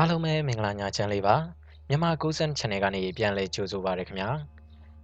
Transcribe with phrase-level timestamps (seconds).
[0.00, 1.36] အားလုံးပဲမင်္ဂလာညချမ်းလေးပါ
[1.88, 4.30] မြန်မာ90 channel ကနေပြန်လည်ကြိုဆိုပါရခင်ဗျာ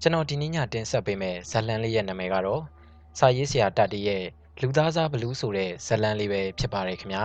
[0.01, 2.63] ကျွန်တော်ဒီနေ့ညတင်ဆက်ပေးမယ့်ဇလန်လေးရဲ့နာမည်ကတော့
[3.19, 4.25] စာရေးဆရာတတ်တရဲ့
[4.61, 7.25] လူသားစားဘလူးဆိုတဲ့ဇလန်လေးပဲဖြစ်ပါတယ်ခင်ဗျာ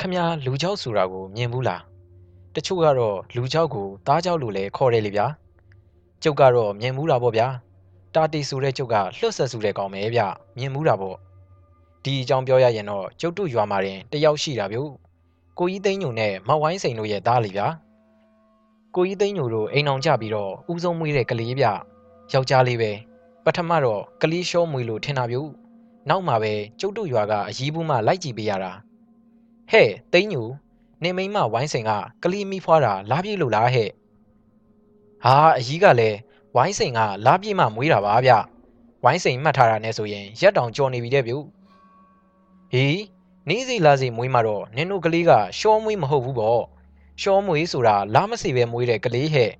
[0.00, 1.82] ခမညာလူကြောက်ဆိုတာကိုမြင်ဘူးလား
[2.54, 5.28] တချို့ကတော့လူကြောက်ကိုသားကြောက်လို့လည်းခေါ်တယ်လေဗျာ
[6.22, 7.48] ကျုပ်ကတော့မြင်မှုတာပေါ့ဗျာ
[8.14, 10.20] တာတီဆိုတဲ့ကျုပ်ကလှွတ်ဆက်စုတဲ့ကောင်ပဲဗျ
[10.58, 11.16] မြင်မှုတာပေါ့
[12.04, 14.78] ဒီအကြောင်းပြောရရင်တော့ကျုပ်တို့ရွာမှာတင်တယောက်ရှိတာဗျ
[15.58, 17.66] ကိုကြီးသိန်းညိုနဲ့မဝိုင်းစိန်တို့ရဲ့သားလေဗျာ
[18.96, 22.90] ကိုကြီးသိန်းညိုတို့အိမ်အောင်ကြပြီးတော့ဦးဆုံးမွေးတဲ့ကလေးဗျယောက်ျားလေးပဲ
[23.44, 25.36] ပထမတော့ကလေးရှောမွေးလို့ထင်တာဗျ
[26.08, 28.72] နောက်မှပဲကျုပ်တို့ရွာကအကြီးဘူးမှလိုက်ကြည့်ပေးရတာ
[29.70, 30.48] ဟဲ့သိန်းညို
[31.02, 31.90] နေမိမဝိုင်းစိန်က
[32.22, 33.88] ကလေးမိဖွားတာလားပြေလို့လားဟဲ့
[35.26, 36.18] ဟာအကြီးကလည်း
[36.54, 38.32] ဝိုင်းစိန်ကလားပြေမှမွေးတာပါဗျ
[39.04, 41.32] ဝိုင်းစိန်မှတ်ထားတာနဲ့ဆိုရင်ရက်တောင်ကြော်နေပြီတဲ့ဗျ
[42.72, 43.00] ဟေး
[43.48, 46.62] နေစီလာစီမွေးမှတော့နင်တို့ကလေးကရှောမွေးမဟုတ်ဘူးပေါ့
[47.22, 49.50] ရှောမွေးဆိုတာလားမစီပဲမွေးတဲ့ကလေးဟဲ့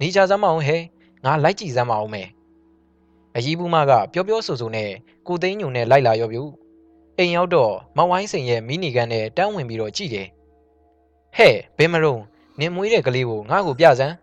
[0.00, 0.82] နေကြစမ်းမအောင်ဟဲ့
[1.24, 2.28] ငါလိုက်ကြည့်စမ်းမအောင်မယ်
[3.36, 4.90] အကြီးဘူးမကပြောပြောဆိုဆိုနဲ့
[5.26, 6.40] ကိုသိန်းညုံနဲ့လိုက်လာရောဗျ
[7.18, 10.28] အိမ်ရောက်တော့မဝိုင်းစိန်ရဲ့မိနီကန်နဲ့တန်းဝင်ပြီးတော့ကြည့်တယ်
[11.36, 12.16] ဟဲ့ဘယ်မရုံ
[12.60, 14.14] နင်မွေးတဲ့ကလေးကိုငါ့ကိုပြစမ်း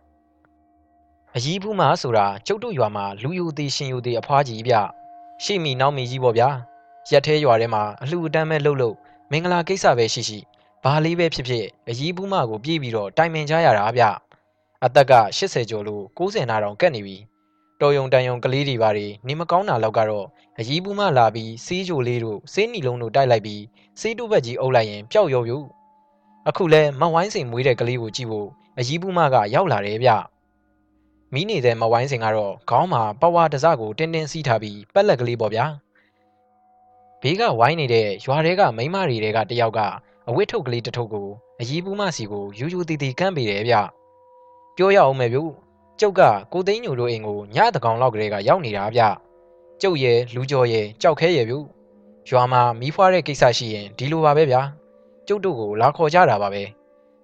[1.38, 4.73] အကြီးဘူးမဆိုတာကျုပ်တို့ရွာမှာလူယူသေးရှင်ယူသေးအဖွားကြီးဗျ
[5.44, 6.50] ရှေ့မီနောက်မီကြီးပေါ့ဗျာ
[7.09, 8.95] ရက်သေးရွာထဲမှာအလှူအတန်းပဲလှုပ်လှုပ်
[9.31, 10.39] မင်္ဂလာကိစ္စပဲရှိရှိ
[10.83, 14.03] ဘာလေးပဲဖြစ်ဖြစ်အကြီးဘူးမကိုပြေးပြီးတော့တိုင်ပင်ကြရတာဗျ
[14.86, 17.17] အသက်က80ကျော်လို့90နာတောင်ကတ်နေပြီ
[17.81, 20.28] တော်ယုံတန်ယုံကလေးတွေပါတွေနေမကောင်းတာလောက်ကတော့
[20.59, 23.61] အကြီးဘူးမလာပြီးစေးကြိုလေးတို့စေးနီလုံးတို့တိုက်လိုက်ပြီး
[24.00, 25.58] စေးတုဘက်ကြီးအုပ်လိုက်ရင်ပျောက်ရောယူ
[26.47, 28.47] အခုလဲမဝိုင်းစိန်မွေးတဲ့ကလေးကိုကြည့်ဖို့
[28.80, 30.11] အကြီးဘူးမကရောက်လာတယ်ဗျ
[31.34, 35.66] မိနေတဲ့မဝိုင်းစိန်ကတော့ခေါင်းမှာပဝါတစကိုတင်းတင်းစီးထားပြီးပက်လက်ကလေးပေါ့ဗျာ
[37.22, 39.80] ဘေးကဝိုင်းနေတဲ့ရွာတွေကမိမတွေတွေကတယောက်က
[40.30, 41.28] အဝတ်ထုတ်ကလေးတစ်ထုပ်ကို
[41.62, 43.75] အကြီးဘူးမစီကိုယူယူတီတီကမ်းပေးတယ်ဗျ
[44.75, 45.40] ပြောရအောင်မယ်ဗျ
[46.00, 46.22] ကျုပ်က
[46.53, 49.02] ကိုသိန်းညိုတို့အိမ်ကိုညတကောင်လောက်ကလေးကရောက်နေတာဗျ
[49.81, 51.56] ကျုပ်ရဲ့လူကြော်ရဲ့ကြောက်ခဲရဲ့ဗျ
[52.30, 54.62] ရွာမှာမီးဖွားတဲ့ကိစ္စရှိရင်ဒီလိုပါပဲဗျာ
[55.28, 56.64] ကျုပ်တို့ကိုလာခေါ်ကြတာပါပဲ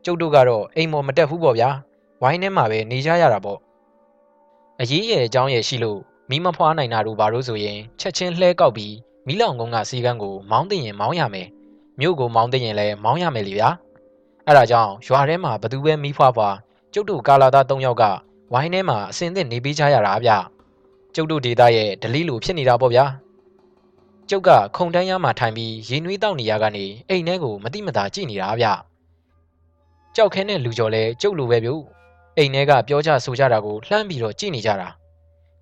[0.06, 1.70] ကျုပ်တို့ကတော့အိမ်မော်မတက်ဘူးပေါ့ဗျာ
[2.22, 3.60] ဝိုင်းထဲမှာပဲနေကြရတာပေါ့
[4.82, 6.00] အရေးရဲ့အကြောင်းရဲ့ရှိလို့
[6.30, 8.96] မီးမဖွားနိုင်တာတို့ဘာလို့ဆိုရင်ချက်ချင်းလှဲကောက်ပြီး
[9.28, 11.48] မီးလောင်ကုန်းကစီကန်းကိုမောင်းသိရင်မောင်းရမယ်
[12.00, 13.70] မြို့ကိုမောင်းသိရင်လည်းမောင်းရမယ်လေဗျာ
[14.46, 16.56] အဲ့ဒါကြောင့်ရွာထဲမှာဘသူပဲမီးဖွားဖွား
[16.94, 18.04] ကျုပ်တို့ကာလာသား၃ယောက်က
[18.54, 20.32] ဝိုင်းထဲမှာအစင်သင့်နေပေးကြရတာဗျ
[21.16, 23.06] ကျုပ်တို့ဒေတာရဲ့ဒလီလိုဖြစ်နေတာပေါ့ဗျာ
[24.30, 28.68] ကျုပ်ကခုံတန်းရမှာထိုင်ပြီးရေနွေးတောက်နေရကနေအိမ်ထဲကိုမတိမတာကြည့်နေတာဗျ
[30.16, 31.72] ကြောက်ခဲတဲ့လူကျော်လဲကျုပ်လိုပဲဗျ
[32.38, 34.88] အိမ်ထဲကပြောကြဆိုကြတာကိုလှမ်းပြီးတော့ကြည့်နေကြတာ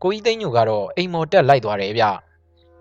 [0.04, 2.04] ကိုကြီးသိန်းညိုကတော့အိမ်မော်တက်လိုက်သွားတယ်ဗျ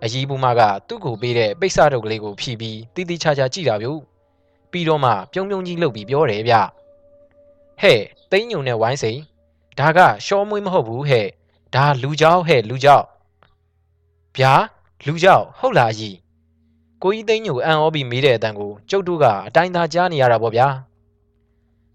[0.03, 3.89] အကြီးဘူးမကသူ့ကိုပေးတဲ့ပိတ်စတုပ်ကလေးကိုဖြီးပြီးတီးတီးချာချာကြည့်တာဗျ
[4.71, 6.55] ပြီးတော့မှပြုံးပြုံးကြီးလှုပ်ပြီးပြောတယ်ဗျ
[7.81, 7.99] ဟဲ့
[8.31, 9.19] သိန်းညိုနဲ့ဝိုင်းစိန်
[9.79, 11.27] ဒါကရှောမွေးမဟုတ်ဘူးဟဲ့
[11.75, 13.05] ဒါလူကြောက်ဟဲ့လူကြောက်
[14.37, 14.53] ဗျာ
[15.07, 16.15] လူကြောက်ဟုတ်လားကြီး
[17.03, 20.67] ကိုကြီးသိန်းညိုအန်ဩပြီးမေးတဲ့အတန်ကိုကျုပ်တို့ကအတိုင်းသာကြားနေရတာပေါ့ဗျာ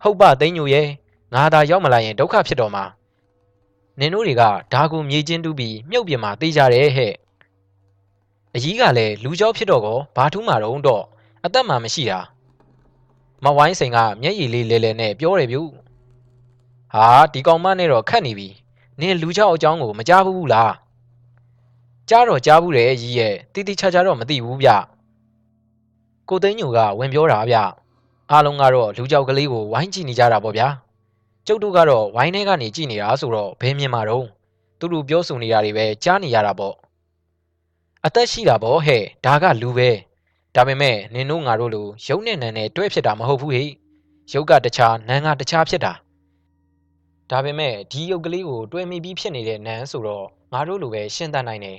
[0.03, 0.89] ဟုတ်ပါသိန်းညိုရဲ့
[1.35, 2.85] ငါသာရောက်မလာရင်ဒုက္ခဖြစ်တော့မှာ
[3.99, 7.13] နင်တို့တွေကဓာကူမြေချင်းတူးပြီးမြုပ်ပြမှာတေးကြတယ်ဟဲ့
[8.55, 11.05] အကြီးကလည်းလူကြောက်ဖြစ်တော့ကောဘာထူးမှာတော့တော့
[11.45, 12.21] အသက်မှမရှိတာ
[13.45, 15.59] မဝိုင်းစိန်ကမျက်ရည်လေးလဲလဲနဲ့ပြောတယ်ဗျ
[16.95, 18.49] ဟာဒီကောင်မနဲ့တော့ခတ်နေပြီ
[19.01, 20.75] နင်လူကြောက်အကြောင်းကိုမကြားဘူးလား
[22.09, 24.69] ကြားတော့ကြားဘူးတယ်ကြီးရဲ့တိတိချာချာတော့မသိဘူးဗျ
[26.29, 27.57] ကိုသိန်းညိုကဝင်ပြောတာဗျ
[28.31, 30.69] အားလုံးကတော့လူကြောက်ကလေးကိုဝိုင်းကြည့်နေကြတာပေါ့ဗျာ
[31.47, 34.27] ကျုပ်တို့ကတော့ဝိုင်းထဲကနေကြည့်နေတာဆိုတော့ဘယ်မြင်မှာတော့
[34.79, 36.77] သူတို့ပြောဆိုနေတာတွေပဲကြားနေရတာပေါ့
[38.07, 39.91] အသက်ရှိတာပေါ့ဟဲ့ဒါကလူပဲ
[40.55, 43.69] ဒါပေမဲ့နင်တို့ငါတို့လိုရုပ်နဲ့နံနဲ့တွဲဖြစ်တာမဟုတ်ဘူးဟဲ့
[44.33, 45.93] ရုပ်ကတခြားနံကတခြားဖြစ်တာ
[47.31, 51.79] ဒါပေမဲ့ဒီရုပ်ကလေးကိုတွဲမိပြီးဖြစ်နေတဲ့နံဆိုတော့ငါတို့လိုပဲရှင်းတတ်နိုင်တယ်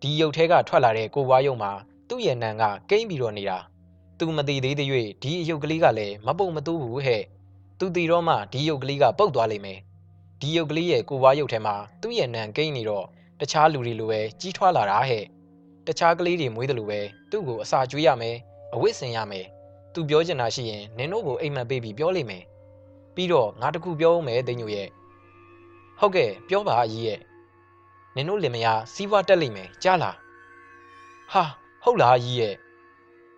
[0.00, 1.72] ဒီရုပ်ထဲကထွက်လာတဲ့ကိုဝါရုပ်မှာ
[2.08, 3.58] သူ့ရဲ့နံကကိမ့်ပြီးတော့နေတာ
[4.18, 4.88] သူမသိသေးသေး၍
[5.22, 7.22] ဒီအယုတ်ကလေးကလည်းမပုံမတိုးဘူးဟဲ့
[7.78, 9.78] သူတည်တော့မှဒီယုတ်ကလေးကပုတ်သွားလိမ့်မယ်
[10.40, 13.06] ဒီယုတ်ကလေးရဲ့ကိုဝါရုပ်ထဲမှာသူ့ရဲ့နံကိမ့်နေတော့
[13.40, 15.24] တခြားလူတွေလိုပဲကြီးထွားလာတာဟဲ့
[15.86, 17.00] တခြားကလေးတွေမွေးတယ်လို့ပဲ
[17.30, 18.36] သူ့ကိုအစာကျွေးရမယ်
[18.74, 19.46] အဝတ်ဆင်ရမယ်
[19.94, 22.44] သူပြောချင်တာရှိရင်နင်တို့ကိုအိမ်မက်ပေးပြီးပြောလိမ့်မယ်
[23.14, 24.88] ပြီးတော့ငါတခုပြောဦးမယ်သိညိုရဲ့
[25.98, 27.20] ဟုတ်ကဲ့ပြောပါအကြီးရဲ့
[28.14, 30.16] နင်တို့လင်မယားစီးပွားတက်လိမ့်မယ်ကြားလား
[31.32, 31.44] ဟာ
[31.82, 32.54] ဟုတ်လားအကြီးရဲ့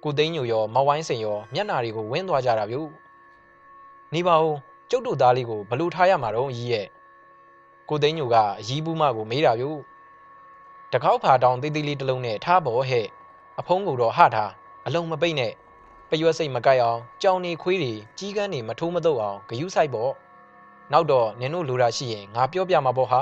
[0.03, 2.77] ကိုသိန်းညိုရောမဝိုင်းစိန်ရောမျက်နာတွေကိုဝင်းသွားကြတာဗျ
[4.15, 4.55] နေပါဦး
[4.91, 6.87] ကျုပ်တို့သားလေးကိုဘလို့ထားရမှာတော့ကြီးရဲ့
[7.89, 9.65] ကိုသိန်းညိုကအရီးဘူးမကိုမေးတာဗျ
[10.93, 13.07] တကောက်ဖာတောင်သေးသေးလေးတစ်လုံးနဲ့ထားပေါ်ဟဲ့
[13.59, 14.53] အဖုံးကိုတော့ဟထား
[14.87, 15.53] အလုံးမပိတ်နဲ့
[16.11, 20.13] ပရွက်စိတ်မကိုက်အောင်ကြောင်နေခွေးတွေကြီးကန်းတွေမထိုးမတုပ်အောင်ဂယုဆိုင်ပေါ့
[20.93, 23.21] နောက်တော့နင်တို့လိုတာရှိရင်ငါပြောပြမှာပေါ့ဟာ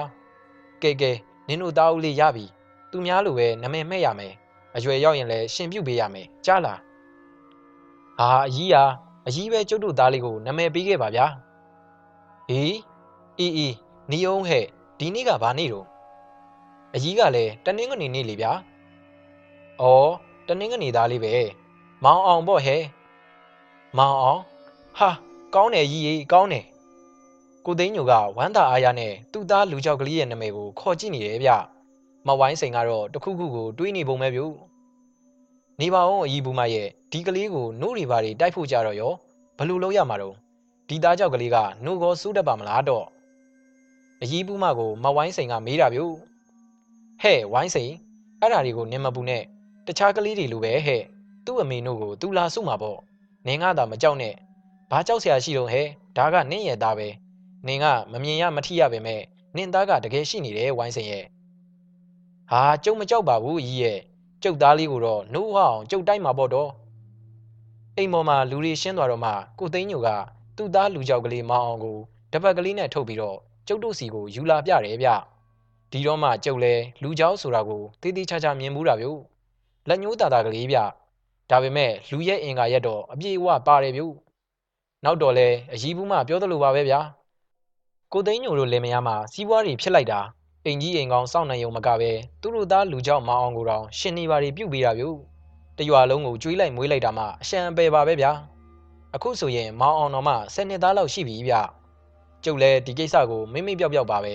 [0.82, 1.10] ကဲကဲ
[1.48, 2.44] နင်တို့သားဦးလေးရပြီ
[2.90, 4.32] သူများလိုပဲနမည်မှဲ့ရမယ်
[4.76, 6.78] အရွယ်ရောက်ရင်လည်းရှင်ပြုတ်ပေးရမယ်ကြားလား
[8.18, 8.84] ဟာအကြီးဟာ
[9.26, 11.26] အကြီးပဲကျုပ်တို့သားလေးကိုနမည်ပေးခဲ့ပါဗျာ
[12.48, 12.76] ဟေး
[13.38, 13.68] အီအီ
[14.10, 14.64] နီယုံဟဲ့
[14.98, 15.86] ဒီနေ့ကဘာနေ့တော့
[16.94, 18.52] အကြီးကလည်းတနင်္ဂနွေနေ့လေဗျာ
[19.82, 19.84] ဩ
[20.48, 21.34] တနင်္ဂနွေသားလေးပဲ
[22.04, 22.82] မောင်အောင်ပေါ့ဟဲ့
[23.98, 24.40] မောင်အောင်
[24.98, 25.10] ဟာ
[25.54, 26.64] ကောင်းတယ်ကြီးကြီးကောင်းတယ်
[27.66, 31.50] ကိုသိန်းညိုကဝမ်းသာအားရနဲ့သူ့သားလူကြောက်ကလေးရဲ့နာမည်ကိုခေါ်ကြည့်နေတယ်ဗျ
[32.26, 34.40] မဝိုင်းစိန်ကတော့တခုခုကိုတွေးနေပုံပဲဗျ
[35.80, 39.12] နေပါအောင်အကြီးဘူးမရဲ့ဒီကလေးကိုနှုတ်တွေပါတွေတိုက်ဖို့ကြတော့ရော
[39.58, 40.34] ဘလို့လုပ်ရမှာတော့
[40.88, 43.04] ဒီသားကြောက်ကလေးကနှုတ်ကောစူးတတ်ပါမလားတော့
[44.22, 46.00] အကြီးဘူးမကိုမဝိုင်းစိန်ကမေးတာဗျ
[47.22, 47.92] ဟဲ့ဝိုင်းစိန်
[48.40, 49.42] အဲ့ဓာတွေကိုနင်မပူနဲ့
[49.86, 51.02] တခြားကလေးတွေလိုပဲဟဲ့
[51.44, 52.98] သူ့အမေတို့ကိုသူလာစုမှာပေါ့
[53.46, 54.34] နင်ကသာမကြောက်နဲ့
[54.90, 55.86] ဘာကြောက်စရာရှိတော့ဟဲ့
[56.16, 57.08] ဒါကနင့်ရဲ့သားပဲ
[57.66, 59.22] နင်ကမမြင်ရမထိရပဲမဲ့
[59.56, 61.24] နင်သားကတကယ်ရှိနေတယ်ဝိုင်းစိန်ရဲ့
[62.50, 64.00] ဟာကျုံမကြောက်ပါဘူးကြီးရဲ့
[64.44, 66.70] ကျုပ်သားလေးကိုတော့နှုတ်ဟအောင်ကျုပ်တိုက်မှာပေါ့တော့
[67.96, 70.08] အိမ်ပေါ်မှာလူတွေရှင်းသွားတော့မှကိုသိန်းညိုက
[70.56, 71.98] သူ့သားလူကြောက်ကလေးမောင်းအောင်ကို
[72.32, 73.38] တပတ်ကလေးနဲ့ထုတ်ပြီးတော့
[73.68, 75.08] ကျုပ်တို့စီကိုယူလာပြတယ်ဗျ
[75.90, 79.06] ဒီတော့မှကျုပ်လဲလူကြောက်ဆိုတာကိုတေးသေးချာချာမြင်မှုတာဗျ
[79.88, 80.78] လက်ညှိုးတာတာကလေးဗျ
[81.50, 84.02] ဒါပေမဲ့လူရဲ့အင်္ဂါရက်တော့အပြေအဝပါတယ်ဗျ
[85.04, 87.00] နောက်တော့လဲအကြီးဘူးမှပြောသလိုပါပဲဗျာ
[88.12, 90.20] ကိုသိန်းညိုတို့လင်မယားမှာစီးပွားတွေဖြစ်လိုက်တာ
[90.65, 92.11] အိမ်ကြီးအိမ်ကောင်းစောင့်နိုင်ုံမကပဲ
[92.41, 95.05] သူတို့သားလူကြောက်မအောင်ကိုတောင်ရှင်နေပါတွေပြုတ်ပေးတာဗျ
[95.77, 98.31] တရွာလုံးကိုကျွေးလိုက်မွေးလိုက်တာမှအရှံအပယ်ပါပဲဗျာ
[99.15, 101.53] အခုဆိုရင်မောင်အောင်တော်မှ10နှစ်သားလောက်ရှိပြီဗျ
[102.43, 104.33] ကျုပ်လည်းဒီကိစ္စကိုမိမိပြောက်ပြောက်ပါပဲ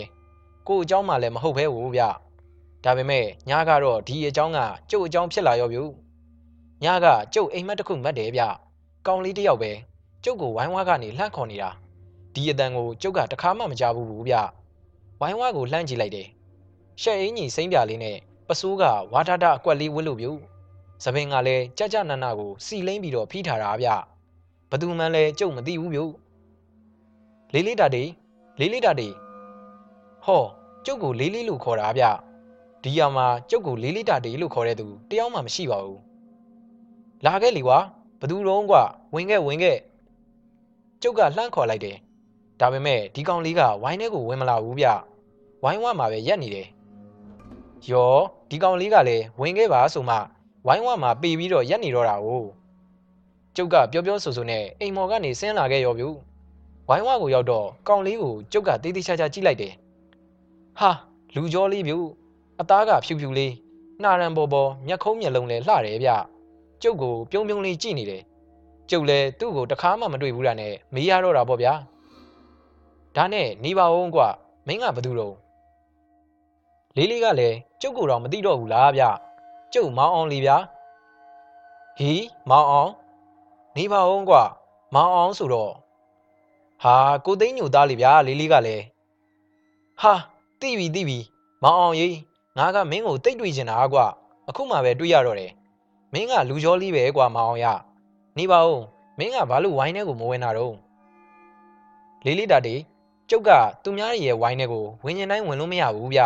[0.69, 2.03] ကို့အเจ้าမှလည်းမဟုတ်ပဲဟုတ်ဗျ
[2.85, 4.59] ဒါပေမဲ့ညာကတော့ဒီအเจ้าက
[4.91, 5.81] ကျုပ်အเจ้าဖြစ်လာရောဗျ
[6.85, 8.43] ညာကကျုပ်အိမ်မက်တစ်ခုမတ်တယ်ဗျ
[9.07, 9.71] ကောင်းလေးတယောက်ပဲ
[10.25, 11.71] ကျုပ်ကိုဝိုင်းဝါကနေလှန့်ခေါ်နေတာ
[12.35, 14.35] ဒီအတန်ကိုကျုပ်ကတခါမှမကြားဘူးဘူးဗျ
[15.22, 16.28] ဝိုင်းဝါကိုလှမ်းကြည့်လိုက်တယ်
[17.02, 18.18] ရှက်အင်းကြီးစိမ့်ပြလေးနဲ့
[18.48, 18.84] ပစိုးက
[19.14, 20.32] ဝါထထအကွက်လေးဝစ်လို့ပြု
[21.04, 23.88] သပင်ကလည်းကြကြနနကိုစီလိမ့်ပြီးတော့ဖိထားတာဗျ
[24.70, 26.04] ဘသူမှလည်းကျုပ်မသိဘူးပြု
[27.54, 28.10] လေးလေးတာတေး
[28.60, 29.14] လေးလေးတာတေး
[30.26, 30.44] ဟော
[30.86, 32.04] ကျုပ်ကိုလေးလေးလို့ခေါ်တာဗျ
[32.84, 36.00] ဒီရမှာကျုပ်ကိုလေးလေးတာတေးလို့ခေါ်တဲ့သူတယောက်မှမရှိပါဘူး
[37.26, 37.78] လာခဲ့လေကွာ
[38.20, 38.84] ဘသူတော့ကွာ
[39.14, 39.78] ဝင်ခဲ့ဝင်ခဲ့
[41.02, 41.98] ကျုပ်ကလှမ်းခေါ်လိုက်တယ်
[42.60, 44.88] ဒါပေမဲ့ဒီကောင်လေးကဝိုင်းထဲကိုဝင်မလာဘူးဗျ
[45.64, 46.68] ဝိုင်းဝမှာပဲရက်နေတယ်
[47.90, 48.14] ယော
[48.50, 50.16] ဒီကောင်လေးကလည်းဝင်ခဲ့ပါဆိုမှ
[50.66, 52.28] ဝိုင်းဝမှာပေပြီးတော့ရက်နေတော့တာ哦
[53.56, 56.06] ကျုပ်ကပြောပြောဆိုဆိုနဲ့အိမ်မော်ကနေဆင်းလာခဲ့ရောဗျ
[56.88, 59.74] ဝိုင်းဝကိုရောက်တော့ကောင်လေးကိုကျုပ်ကတေးသေးချာချာကြည့်လိုက်တယ်
[60.80, 60.90] ဟာ
[61.36, 61.94] လူကြောလေးဗျ
[62.62, 63.54] အသားကဖြူဖြူလေး
[64.02, 66.10] နှာရန်ပေါ်ပေါ်မျက်ခုံးမျက်လုံးလည်းလှတယ်ဗျ
[66.82, 68.24] ကျုပ်ကိုပြုံးပြုံးလေးကြည့်နေတယ်
[68.90, 71.74] ကျုပ်လည်းသူ့ကိုတခါမှမတွေ့ဘူးတာနဲ့မေးရတော့တာပေါ့ဗျာ
[73.16, 74.28] ဒါနဲ့နေပါဦးကွာ
[74.68, 75.36] မင်းကဘသူတော့
[76.96, 79.04] လေးလေးကလည်းကျုပ်ကိုတော့မသိတော့ဘူးလားဗျ
[79.74, 80.58] ကျုပ်မောင်းအောင်လေးဗျာ
[81.98, 82.92] ဟီးမောင်းအောင်
[83.76, 84.44] နေပါဦးကွာ
[84.96, 85.74] မောင်းအောင်ဆိုတော့
[86.84, 86.96] ဟာ
[87.26, 88.84] ကိုသိန်းညိုသားလေးဗျာလေးလေးကလည်း
[90.02, 90.14] ဟာ
[90.60, 91.20] တိပြီတိပြီ
[91.64, 92.16] မောင်းအောင်ရေး
[92.58, 94.06] ငါကမင်းကိုတိတ်တွေ့ချင်တာကွာ
[94.50, 95.52] အခုမှပဲတွေ့ရတော့တယ်
[96.14, 97.66] မင်းကလူကြောလေးပဲကွာမောင်းအောင်ရ
[98.38, 98.82] နေပါဦး
[99.18, 100.76] မင်းကဘာလို့ဝိုင်းထဲကိုမဝင်တာတော့
[102.26, 102.76] လေးလေးတာတေ
[103.30, 103.50] ကျုပ်က
[103.84, 106.22] သူများရဲ့ဝိုင်းထဲကိုဝင်ရင်တိုင်းဝင်လို့မရဘူးဗျ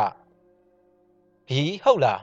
[1.47, 2.21] ဟီးဟုတ်လား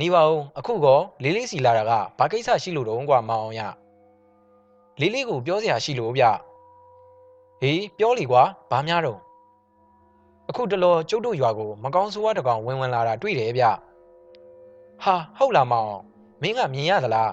[0.00, 3.60] နေပါဦးအခုကောလေးလေးစီလာတာကဘာကိစ္စရှိလို့တော့ကွာမောင်အောင်ရ
[5.00, 6.24] လေးလေးကိုပြောစရာရှိလို့ဗျ
[7.60, 9.20] ဟေးပြောလီကွာဘာများတော့
[10.48, 13.64] အခုတလောကျုပ်တို့ရွာကိုမကောင်းဆိုးဝါးတကောင်ဝင်ဝင်လာတာတွေ့တယ်ဗျ
[15.02, 15.92] ဟာဟုတ်လားမောင်
[16.42, 17.32] မင်းကမြင်ရသလား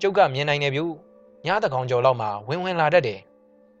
[0.00, 0.80] ကျုပ်ကမြင်နိုင်တယ်ဗျ
[1.46, 3.20] ညတကောင်ကျော်လောက်မှဝင်ဝင်လာတတ်တယ်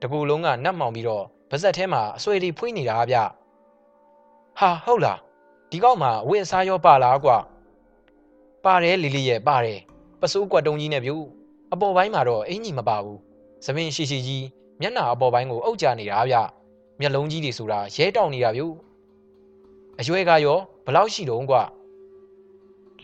[0.00, 3.16] တကူလုံးကနတ်မောင်ပြီးတော့ဗဇက်ထဲမှာအဆွေတွေဖွေးနေတာဗျ
[4.58, 5.18] ဟာဟုတ်လား
[5.72, 7.36] ဒီကောက်မှာအဝတ်အစားရောပါလားကွာ
[8.64, 9.80] ပါတယ်လီလီရဲ့ပါတယ်
[10.20, 11.12] ပစိုးကွက်တုံးကြီးနဲ့ဗျ
[11.72, 13.18] အပေါ်ပိုင်းမှာတော့အင်ကြီးမပါဘူး
[13.64, 14.44] သမင်ရှိရှိကြီး
[14.80, 16.36] မျက်နှာအပေါ်ပိုင်းကိုအုပ်ကြနေတာဗျ
[17.00, 18.62] မျက်လုံးကြီးတွေဆိုတာရဲတောင်နေတာဗျ
[20.00, 21.62] အရွယ်ကရောဘလောက်ရှိတုံးကွာ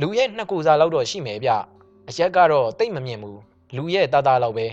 [0.01, 1.51] လူရဲ့နှစ်ကိုစားလောက်တော့ရှိမယ်ဗျ
[2.09, 3.41] အရက်ကတော့တိတ်မမြင်ဘူး
[3.77, 4.67] လူရဲ့တာတာလောက်ပဲ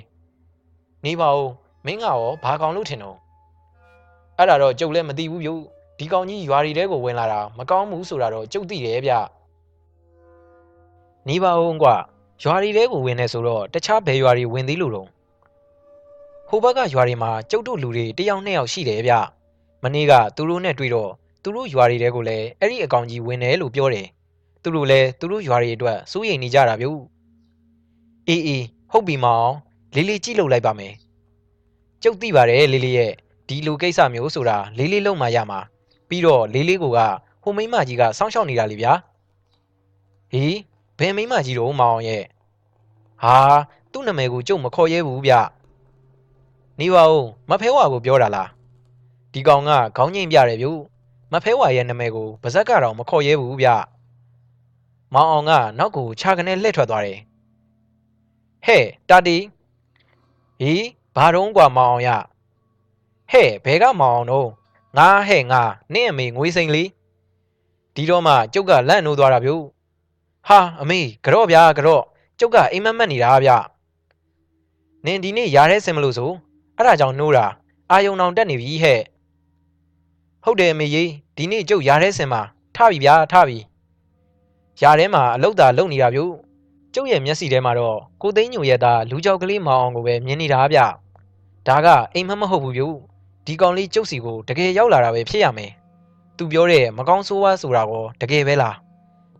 [1.05, 1.49] နေပါဦး
[1.85, 3.17] မင်းကရောဘာကောင်လို့ထင်တော့
[4.37, 5.51] အဲ့ဒါတော့ကျုပ်လည်းမသိဘူးဗျ
[5.97, 9.13] ဒီကောင်ကြီးရွာရီတဲကိုဝင်လာတာမကောင်းဘူးဆိုတာတော့ကျုပ်သိတယ်ဗျ
[11.27, 11.95] နေပါဦးကွာ
[12.43, 15.07] ရွာရီတဲကိုဝင်နေဆိုတော့တခြားဘယ်ရွာတွေဝင်သေးလို့တော့
[16.49, 19.13] ဟိုဘက်ကရွာတွေမှာကျုပ်တို့လူတွေတယောက်နှစ်ယောက်ရှိတယ်ဗျ
[19.83, 21.11] မမနေ့ကသူတို့နဲ့တွေ့တော့
[21.43, 24.07] သူတို့ရွာတွေတဲကိုလည်းအဲ့ဒီအကောင်ကြီးဝင်တယ်လို့ပြောတယ်
[24.63, 26.87] သူတို့လည်းသူတို့ရွာတွေအတွက်စိုးရိမ်နေကြတာဗျ
[28.27, 29.51] အေးအေးဟုတ်ပြီမောင်
[29.95, 30.93] လေးလေးကြည့်လို့လိုက်ပါမယ်
[32.03, 33.11] ကျုပ်သိပါတယ်လေးလေးရဲ့
[33.47, 35.59] ဒီလိုကိစ္စမျိုးဆိုတာလေးလေးလုံးမှရမှာ
[36.08, 36.98] ပြီးတော့လေးလေးကိုက
[37.42, 38.92] ဟိုမိန်းမကြီးကစောင့်ရှောက်နေတာလေဗျာ
[40.32, 40.56] ဟေး
[40.98, 42.22] ဘယ်မိန်းမကြီးတော့မောင်ရဲ့
[43.22, 43.36] ဟာ
[43.92, 45.32] သူ့နာမည်ကိုကျုပ်မခေါ်ရဲဘူးဗျ
[46.80, 48.48] နေပါဦးမဖဲဝါကိုပြောတာလား
[49.32, 50.66] ဒီကောင်ကခေါင်းငိမ့်ပြတယ်ဗျ
[51.32, 53.68] မဖဲဝါရဲ့နာမည်ကိုဗဇက်ကတော့မခေါ်ရဲဘူးဗျ
[55.14, 57.18] မောင်အောင်ကနောက်ကိုခြာကနေလှည့်ထွက်သွားတယ်
[58.66, 59.36] ဟဲ့တာတီ
[60.60, 60.86] ဟီး
[61.16, 62.08] ဘာတော့กว่าမောင်အောင်ရ
[63.30, 64.48] ဟဲ့ဘဲကမောင်အောင်တော့
[64.97, 65.61] ငါဟဲ့ငါ
[65.93, 66.89] နင့်အမေငွေစိန်လေး
[67.95, 69.51] ဒီတော့မှကျုပ်ကလန့်နိုးသွားတာဗျ
[70.47, 72.03] ဟာအမေကြော့ဗျာကြော့
[72.39, 73.49] ကျုပ်ကအိမ်မက်မက်နေတာဗျ
[75.05, 76.31] နင်ဒီနေ့ရားတဲ့စင်မလို့ဆို
[76.77, 77.45] အဲ့ဒါကြောင့်နှိုးတာ
[77.91, 79.01] အာယုံအောင်တက်နေပြီဟဲ့
[80.43, 82.41] ဟုတ်တယ်အမေကြီးဒီနေ့ကျုပ်ရားတဲ့စင်မှာ
[82.75, 83.57] ထပြီဗျာထပြီ
[84.81, 86.19] ရားထဲမှာအလုတ်တာလုံနေတာဗျ
[86.93, 90.79] ကျုပ်ရဲ့မျက်စိထဲမှာတော့ကိုသိန်းညိုရဲ့သားလူကြောက်ကလေးမောင်အောင်ကိုပဲမြင်နေတာဗျ
[91.67, 92.83] ဒါကအိမ်မက်မဟုတ်ဘူးဗျ
[93.46, 95.72] ဒီကောင်လေးကျုပ်စီကိုတကယ်ရောက်လာတာပဲဖြစ်ရမယ်
[96.36, 98.76] သူပြောတဲ့မကောင်းဆိုးဝါးဆိုတာကိုတကယ်ပဲလား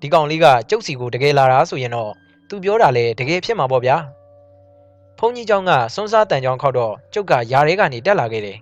[0.00, 2.12] ဒီကောင်လေးကကျုပ်စီကိုတကယ်လာတာဆိုရင်တော့
[2.48, 3.96] သူပြောတာလည်းတကယ်ဖြစ်မှာပေါ့ဗျာ
[5.18, 8.58] ဖုန်းကြီးเจ้าကစွန်းစားတန်ကြောင်ခောက်တော့ကျုပ်ကຢာထဲကနေတက်လာခဲ့တယ်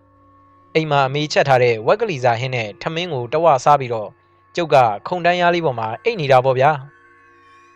[0.74, 4.08] အိမ်မှာအမေချက်ထားတဲ့ဝက်ကလီစာဟင်းနဲ့ထမင်းကိုတဝစားပြီးတော့
[4.56, 4.76] ကျုပ်က
[5.08, 6.70] ခုံတန်းရားလေးပေါ်မှာအိတ်နေတာပေါ့ဗျာ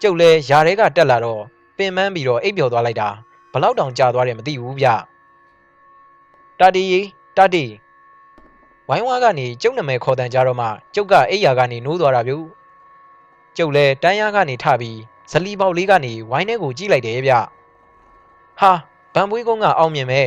[0.03, 1.43] ကျုပ်လည်းຢာထဲကတက်လာတော့
[1.77, 3.09] ပင်ပန်းပြီးတော့အိပ်ပျော်သွားလိုက်တာ
[3.53, 4.87] ဘလောက်တောင်ကြာသွားတယ်မသိဘူးဗျ
[6.61, 6.85] တာတီ
[7.38, 7.66] တာတီ
[8.90, 12.34] ဝိုင်းဝါကနေကျုပ်နာမည်ခေါ်တန်ကြတော့မှကျုပ်ကအိပ်ယာကနေနိုးသွားတာဗျ
[13.58, 14.98] ကျုပ်လည်းတန်းရားကနေထပြီး
[15.32, 17.34] ဇလီပေါက်လေးကနေဝိုင်းထဲကိုကြည့်လိုက်တယ်ဗျ
[18.60, 18.72] ဟာ
[19.14, 20.22] ဗန်ပွေးကုန်းကအောင်မြင်ပဲ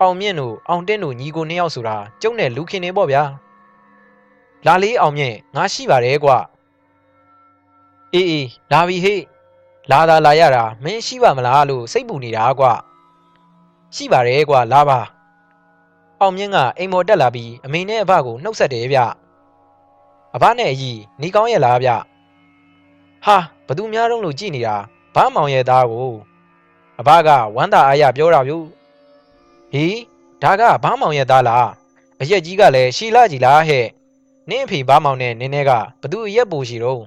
[0.00, 3.22] အောင်မြင့်တို့အောင်တင်းတို့ညီကိုနှစ်ယောက်ဆိုတာကျုပ်နဲ့လူခင်နေပေါ့ဗျာ
[4.66, 6.36] လာလေးအောင်မြင့်ငါရှိပါတယ်ကွာ
[8.14, 9.20] အေးအေးလာပြီဟေ့
[9.90, 12.72] လာတာလာရတာမင်းရှိပါမလားလို့စိတ်ပူနေတာကွာ
[13.94, 14.98] ရှိပါတယ်ကွာလာပါ
[16.20, 18.98] အောင်မြင့်ကအိမ်မော်တက်လာပြီးအမေနဲ့အဖကိုနှုတ်ဆက်တယ်ဗျ
[20.34, 21.90] အဖနဲ့အကြီးနေကောင်းရဲ့လားဗျ
[23.24, 24.76] ဟာဘသူများတော့လို့ကြည်နေတာ
[25.14, 26.12] ဘာမောင်ရဲ့သားကို
[27.00, 28.52] အဘကဝမ်းသာအားရပြောတာဗျ
[29.72, 29.98] ဟီး
[30.42, 31.68] ဒါကဘာမောင်ရဲ့သားလား
[32.20, 33.86] အရက်ကြီးကလည်းရှီလာကြီးလားဟဲ့
[34.48, 35.70] နင့်အဖေဘာမောင်နဲ့နင်းနေက
[36.00, 37.02] ဘသူအရက်ပူရှိတော့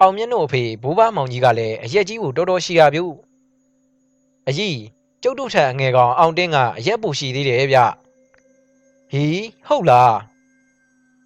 [0.00, 3.00] အောင်မြင့်တို့အဖေဘိုးဘမောင်ကြီးကလည်းအရက်ကြီးကိုတော်တော်ရှိရဗျ
[4.48, 4.78] အကြီး
[5.26, 7.78] ကျုပ်တို့ထက်အငယ်ကောင်အောင်တင်းကအရက်ပူရှိသေးတယ်ဗျ
[9.10, 10.16] ဟီးဟုတ်လား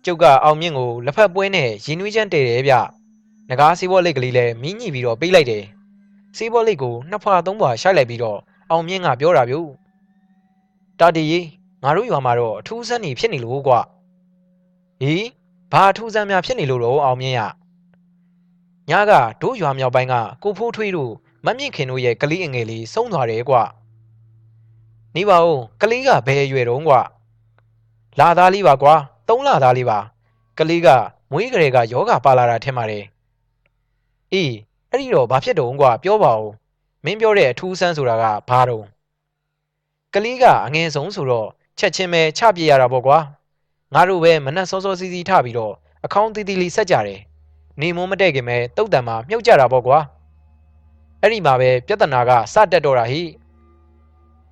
[0.04, 2.74] ကျုပ်ကအောင်မြင့်ကိုလက်ဖက်ပွဲနဲ့ရင်နွေးချမ်းတည်တယ်ဗျ
[3.48, 5.64] ငကားစီးဘောလိတ်ကလေးလည်းမင်းညိပြီးတော့ပေးလိုက်တယ်
[6.36, 8.38] စီးဘောလိတ်ကိုနှစ်ဖွာသုံးဖွာရှိုက်လိုက်ပြီးတော့
[8.70, 9.56] အောင်မြင့်ကပြောတာဗျ
[11.00, 11.46] တာတီကြီး
[11.82, 13.80] ငါတို့ရွာမှာတော့အထူးဆန်းနေဖြစ်နေလို့ကွာ
[15.00, 15.26] ဟီး
[15.72, 17.40] ဘာအထူးဆန်းများဖြစ်နေလို့တော့အောင်မြင့်ရ
[18.90, 19.12] ညက
[19.42, 21.12] တို့ရွာမြောက်ပိုင်းကကိုဖိုးထွေးတို့
[21.46, 23.62] မမြင့်ခင်တို့ရဲ့ကလေးအငယ်လေးဆုံးသွားတယ်ကွာ
[25.18, 27.00] နေပါဦးကလေးကဘယ်အရွယ်တုံးကွာ
[28.18, 28.94] လာသားလေးပါကွာ
[29.28, 29.98] သုံးလာသားလေးပါ
[30.58, 30.88] ကလေးက
[31.32, 33.04] မွေးကလေးကယောဂပါလာတာထင်ပါတယ်
[34.32, 34.52] အေး
[34.90, 36.50] အဲ့ဒီတော့ဘာဖြစ်တုံးကွာပြောပါဦး
[37.04, 38.86] မင်းပြောတဲ့အထူးဆန်းဆိုတာကဘာတုံး
[40.14, 41.48] ကလေးကအငယ်ဆုံးဆိုတော့
[41.78, 43.18] ချက်ချင်းပဲချပြရတာပေါ့ကွာ
[43.94, 47.20] ငါတို့ပဲမနှက်စောစောစီးစီးထပြီးတော့အခေါင်းသေးသေးလေးဆက်ကြတယ်
[47.80, 49.98] နေမိုးမတဲ့ခင်ပဲတုတ်တံမှာမြုပ်ကြတာပေါ့ကွာ
[51.20, 53.22] အဲ့ဒီမှာပဲပြဿနာကစတက်တော့တာဟိ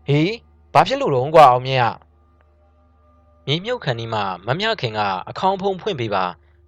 [0.08, 0.45] ဟေး
[0.78, 1.87] ဘာဖြစ်လို့တော့ကွာအောင်မြင့်က
[3.47, 6.25] မြေမြုပ်ခန်ဒီမှာမမြခင်ကအခေါင်းဖုံးဖွင့်ပေးပါ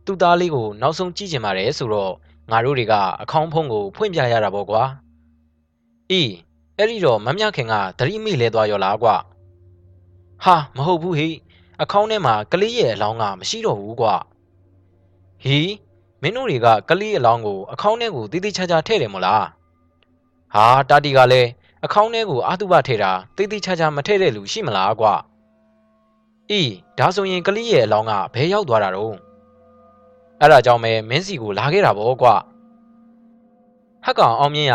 [0.06, 2.12] သူ့သားလေးကိုနောက်ဆုံးကြည့်ချင်ပါတယ်ဆိုတော့
[2.50, 4.82] ငါတို့တွေကအခေါင်းဖုံးကိုဖွင့်ပြရတာပေါ့ကွာ
[6.10, 6.30] အေး
[6.76, 9.14] အဲ့ဒီတော့မမြခင်ကသတိမိလဲသွားရောလားကွာ
[10.44, 11.28] ဟာမဟုတ်ဘူးဟိ
[11.82, 14.14] အခေါင်းထဲမှာကလေးရဲ့အလောင်းကမရှိတော့ဘူးကွာ
[15.44, 15.58] ဟီ
[16.22, 19.44] မင်းတို့တွေကကလေးအလောင်းကိုအခေါင်းထဲကိုတိတိကျကျထည့်တယ်မလား
[20.54, 21.48] ဟာတာတီကလည်း
[21.84, 25.14] အခေါင်းထဲကိုအာတုဘထည့်တာတိတိကျကျမထည့်တဲ့လူရှိမလားကွာ
[26.50, 29.14] အေးဒါဆိုရင်ကလေးရဲ့အလောင်းကဘယ်ရောက်သွားတာတော့
[30.40, 32.34] အဲ့ဒါကြောင့်ပဲမင်းစီကိုလာခဲ့တာပေါ့ကွာ
[34.04, 34.74] ဟက်ကောင်အောင်မြင့်ရ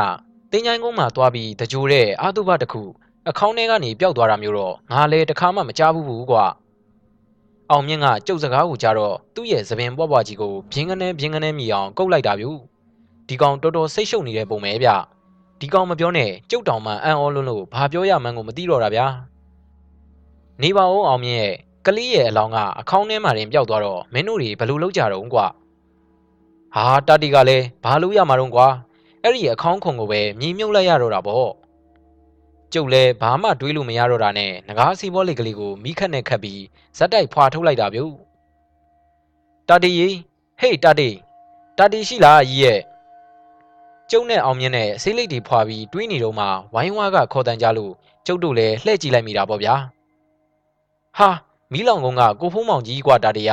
[0.52, 2.84] တင်းချိုင်းကုန်းမှာသွားပြီးတကြိုတဲ့အာတုဘတစ်ခု
[3.30, 6.46] အခေါင်းထဲကနေပျောက်သွားတာမျိုးတော့ငါလည်းတခါမှမကြားဘူးဘူးကွာ
[7.70, 12.48] အောင်မြင့်ကကျုပ်စကားကိုကြားတော့သူ့ရဲ့သပင်ပွားပွားကြီးကိုဘင်းကနေဘင်းကနေမြည်အောင်ကုတ်လိုက်တာဗျ
[13.28, 14.90] ဒီကောင်တော်တော်စိတ်ရှုပ်နေတဲ့ပုံပဲဗျ
[15.64, 19.06] ဒီကောင်မပြောနဲ့ကျုပ်တောင်မှအံ့ဩလွန်းလို့ဘာပြောရမှန်းကိုမသိတော့တာဗျာ
[20.62, 21.56] နေပါဦးအောင်မြင့်ရဲ့
[21.86, 25.46] ကလေးရဲ့အလောင်းကအခေါင်းထဲမှာတင်ပျောက်သွားတော့မင်းတို့တွေဘယ်လိုလုပ်ကြတော့ကွာ
[26.76, 28.68] ဟာတာတီကလည်းဘာလို့ရမှာတော့ကွာ
[29.24, 31.50] အဲ့ဒီအခေါင်းခုံကိုပဲမြည်မြုပ်လိုက်ရတော့တာပေါ့
[32.74, 36.62] ကျုပ်လည်းဘာမှတွေးလို့မရတော့တာနဲ့ငကားစီဘောလေးကလေးကိုမိခက်နဲ့ခတ်ပြီး
[36.98, 38.00] ဇက်တိုက်ဖွာထုတ်လိုက်တာဗျ
[39.70, 40.16] တာတီကြီး
[40.60, 41.10] ဟေးတာတီ
[41.78, 42.80] တာတီရှိလားကြီးရဲ့
[44.11, 47.93] ကျုံနဲ့အောင်မြင့်နဲ့ဆေးလိတ်တွေဖွာပြီးတွေးနေတော့မှဝိုင်းဝါကခေါ်တန်ကြလို့
[48.27, 49.75] ကျုပ်တို့လည်းလှည့်ကြည့်လိုက်မိတာပေါ့ဗျာ
[51.19, 51.29] ဟာ
[51.73, 53.51] မီးလောင်ကုန်းကကိုဖုံးမောင်ကြီးกว่าတာတီရ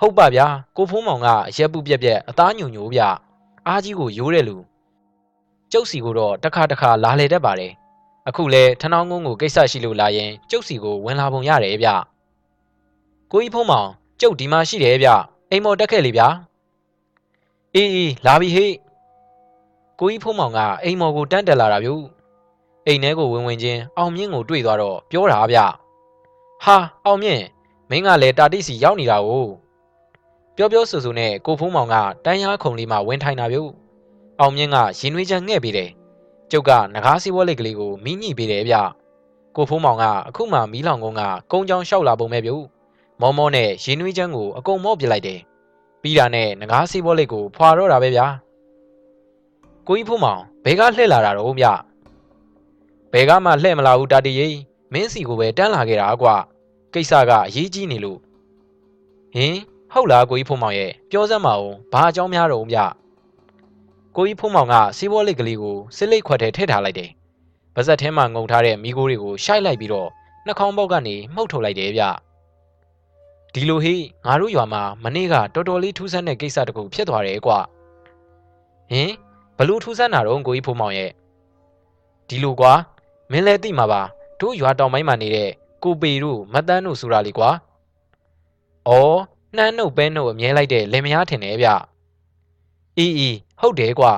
[0.00, 3.00] ဟုတ်ပါဗျာကိုဖုံးမောင်ကအရက်ပုပြက်ပြက်အသားညုံညိုဗျ
[3.66, 4.56] အားကြီးကိုရိုးတဲ့လူ
[5.72, 7.72] ကျုပ်စီကိုတော့တစ်ခါတစ်ခါလာလေတတ်ပါတယ်
[8.28, 11.88] အခုလဲထနောင်းကုန်းကိုကိစ္စရှိလို့လာရင်ကျုပ်စီကိုဝင်လာပုံရတယ်ဗျ
[13.32, 13.88] ကိုကြီးဖုံးမောင်
[14.20, 15.08] ကျုပ်ဒီမှာရှိတယ်ဗျ
[15.50, 16.28] အိမ်မော်တက်ခဲ့လေဗျာ
[17.74, 18.72] အေးအေးလာပြီဟေ့
[19.99, 21.89] ကိုကြီးဖုံးမောင်ကအိမ်မော်ကိုတန်းတက်လာတာဗျ
[22.87, 25.59] အိမ်ထဲကိုဝင်ဝင်ချင်းအောင်မြင့်ကိုတွေ့သွားတော့ပြောတာဗျ
[26.63, 27.43] ဟာအောင်မြင့်
[27.89, 29.29] မင်းကလည်းတာတိစီရောက်နေတာ哦
[30.55, 31.95] ပြောပြောဆိုဆိုနဲ့ကိုဖုံးမောင်က
[32.25, 33.57] တန်းရားခုံလေးမှဝင်ထိုင်တာဗျ
[34.39, 35.89] အောင်မြင့်ကရင်နှွေးချမ်းငှဲ့ပြီးတယ်
[36.51, 38.75] ကျုပ်ကငကားစီးပွားလိတ်ကလေးကိုမိညှိပေးတယ်ဗျ
[39.55, 41.21] ကိုဖုံးမောင်ကအခုမှမီးလောင်ကုန်းက
[41.51, 42.51] ကုန်းချောင်းလျှောက်လာပုံပဲဗျ
[43.21, 45.39] မောမောနဲ့ရင်နှွေးချမ်းကိုအကုန်မော့ပြလိုက်တယ်
[46.01, 48.25] ပြီးတာနဲ့ငကားစီးပွားလိတ်ကိုဖွာတော့တာပဲဗျာ
[49.87, 51.65] ကိုကြီးဖုံးမောင်ဘဲကလှည့်လာတာတော့ဗျ
[53.13, 54.49] ဘဲကမှလှည့်မလာဘူးတာတီရိ
[54.93, 56.35] မင်းစီကိုပဲတန်းလာခဲ့တာကွာ
[56.93, 58.19] ကိစ္စကအရေးကြီးနေလို့
[59.35, 59.55] ဟင်
[59.93, 62.77] ဟုတ်လားကိုကြီးဖုံးမောင်ရဲ့ပြောစမ်းပါဦးဘာအကြောင်းများတော့ဗျ
[64.15, 67.09] ကိုကြီးဖုံးမောင်ကစီးပွားလိတ်ကလေးကိုစစ်လိတ်ခွက်ထဲထည့်ထားလိုက်တယ်။
[67.75, 70.09] ပါဇက်ထဲမှာငုံထားတဲ့မိကိုတွေကိုရှိုက်လိုက်ပြီးတော့
[70.45, 72.03] နှာခေါင်းပေါက်ကနေမှုတ်ထုတ်လိုက်တယ်ဗျ။
[73.53, 77.59] ဒီလိုဟိငါတို့ရွာမှာမနေ့ကတော်တော်လေးထူးဆန်းတဲ့ကိစ္စတခုဖြစ်သွားတယ်ကွာ။
[78.91, 79.11] ဟင်
[79.57, 81.11] ဘလို့ထူးဆန်းတာတော့ကိုကြီးဖုံးမောင်ရဲ့
[82.27, 82.73] ဒီလိုကွာ
[83.31, 84.01] မင်းလည်းသိမှာပါ
[84.39, 85.49] တို့ရွာတောင်ပိုင်းမှာနေတဲ့
[85.83, 87.49] ကိုပေတို့မတန်းတို့ဆိုတာလေကွာ။
[88.87, 89.19] အော်
[89.55, 91.69] နှမ်းနှုတ်ပဲနှုတ်အမြဲလိုက်တဲ့လင်မယားထင်တယ်ဗျ။
[92.97, 93.29] အီအီ
[93.61, 94.11] ဟုတ်တယ်ကွာ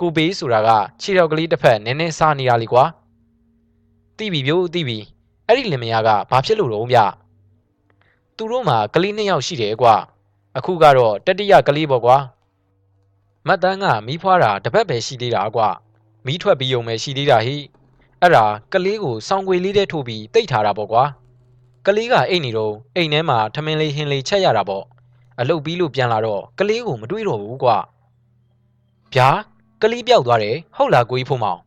[0.00, 0.70] ကိုပေးဆိုတာက
[1.00, 2.84] ခြေတော်ကလေးတစ်ဖက်နည်းနည်းစားနေတာလေကွာ
[4.16, 4.98] တိပြီပြို့တိပြီ
[5.46, 6.98] အဲ့ဒီလင်မယားကဘာဖြစ်လို့တော့ဗျ
[8.36, 9.94] သူတို့မှာကလေးနှစ်ယောက်ရှိတယ်ကွာ
[10.56, 12.16] အခုကတော့တတိယကလေးပေါ့ကွာ
[13.48, 15.68] မတ်တန်းကမီးဖွားတာတပတ်ပဲရှိသေးတာကွာ
[16.26, 17.56] မီးထွက်ပြီးုံပဲရှိသေးတာဟိ
[18.20, 21.04] အဲ့ဒါကလေးကိုစောင်းခွေလေးတဲ့ထိုးပြီးတိတ်ထားတာပေါ့ကွာ
[21.86, 24.84] ကလေးကအိတ်နေတော့အိမ်ထဲမှာထမင်းလေးဟင်းလေးချက်ရတာပေါ့
[25.40, 27.76] အလုတ်ပြီးလို့ပြန်လာတော့ကလေးကိုမတွေးတော့ဘူးကွာ
[29.14, 29.28] ဗျာ
[29.82, 31.60] ကလေးပြောက်သွားတယ်ဟုတ်လားကိုကြီးဖုံမောင်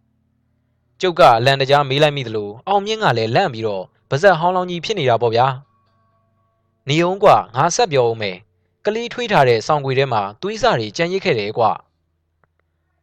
[1.02, 5.48] ကျုပ်ကအလန်တကြားမေးလိုက်မိသလိုအောင်မြင့်ကလည်းလန့်ပြီးတော့ပါဇက်ဟောင်းလောင်းကြီးဖြစ်နေတာပေါ့ဗျာ
[6.90, 8.38] နေအောင်ကွာငါဆက်ပြောအောင်မယ်
[8.86, 11.72] ကလေးထွေးထားတဲ့ဆောင်းခွေထဲမှာသွေးစာတွေကြံရစ်ခဲ့တယ်ကွာ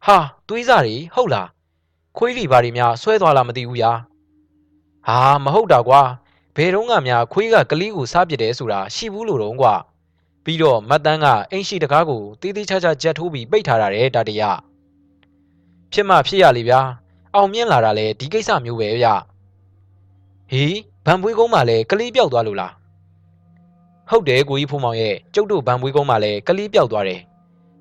[0.05, 0.17] ဟာ
[0.47, 1.47] သွေးစာတွေဟုတ်လား
[2.17, 3.91] ခွေးတွေဘာတွေများဆွဲသွားလားမသိဘူးယာ
[5.07, 6.01] ဟာမဟုတ်တာကွာ
[6.55, 9.73] ဘယ်တော့မှများခွေးကကလေးကိုစားပစ်တယ်ဆိုတာရှိဘူးလို့တော့ကွာ
[10.43, 14.41] ပြီးတော့မတ်တန်းကအိမ်ရှိတကားကိုတေးသေးချာချာကြက်ထိုးပြီးပိတ်ထားတာတဲ့တတရ
[15.91, 16.79] ဖြစ်မှဖြစ်ရလေဗျာ
[17.35, 19.07] အောင်မြင့်လာတာလေဒီကိစ္စမျိုးပဲဗျ
[20.51, 22.73] ဟေးဗန်ပွေးကုန်းမှာလည်းကလေးပြောက်သွားလို့လား
[24.13, 27.21] ဟုတ်တယ်ကိုကြီးဖုံမောင်ရဲ့ကျုပ်တို့ဗန်ပွေးကုန်းမှာလည်းကလေးပြောက်သွားတယ်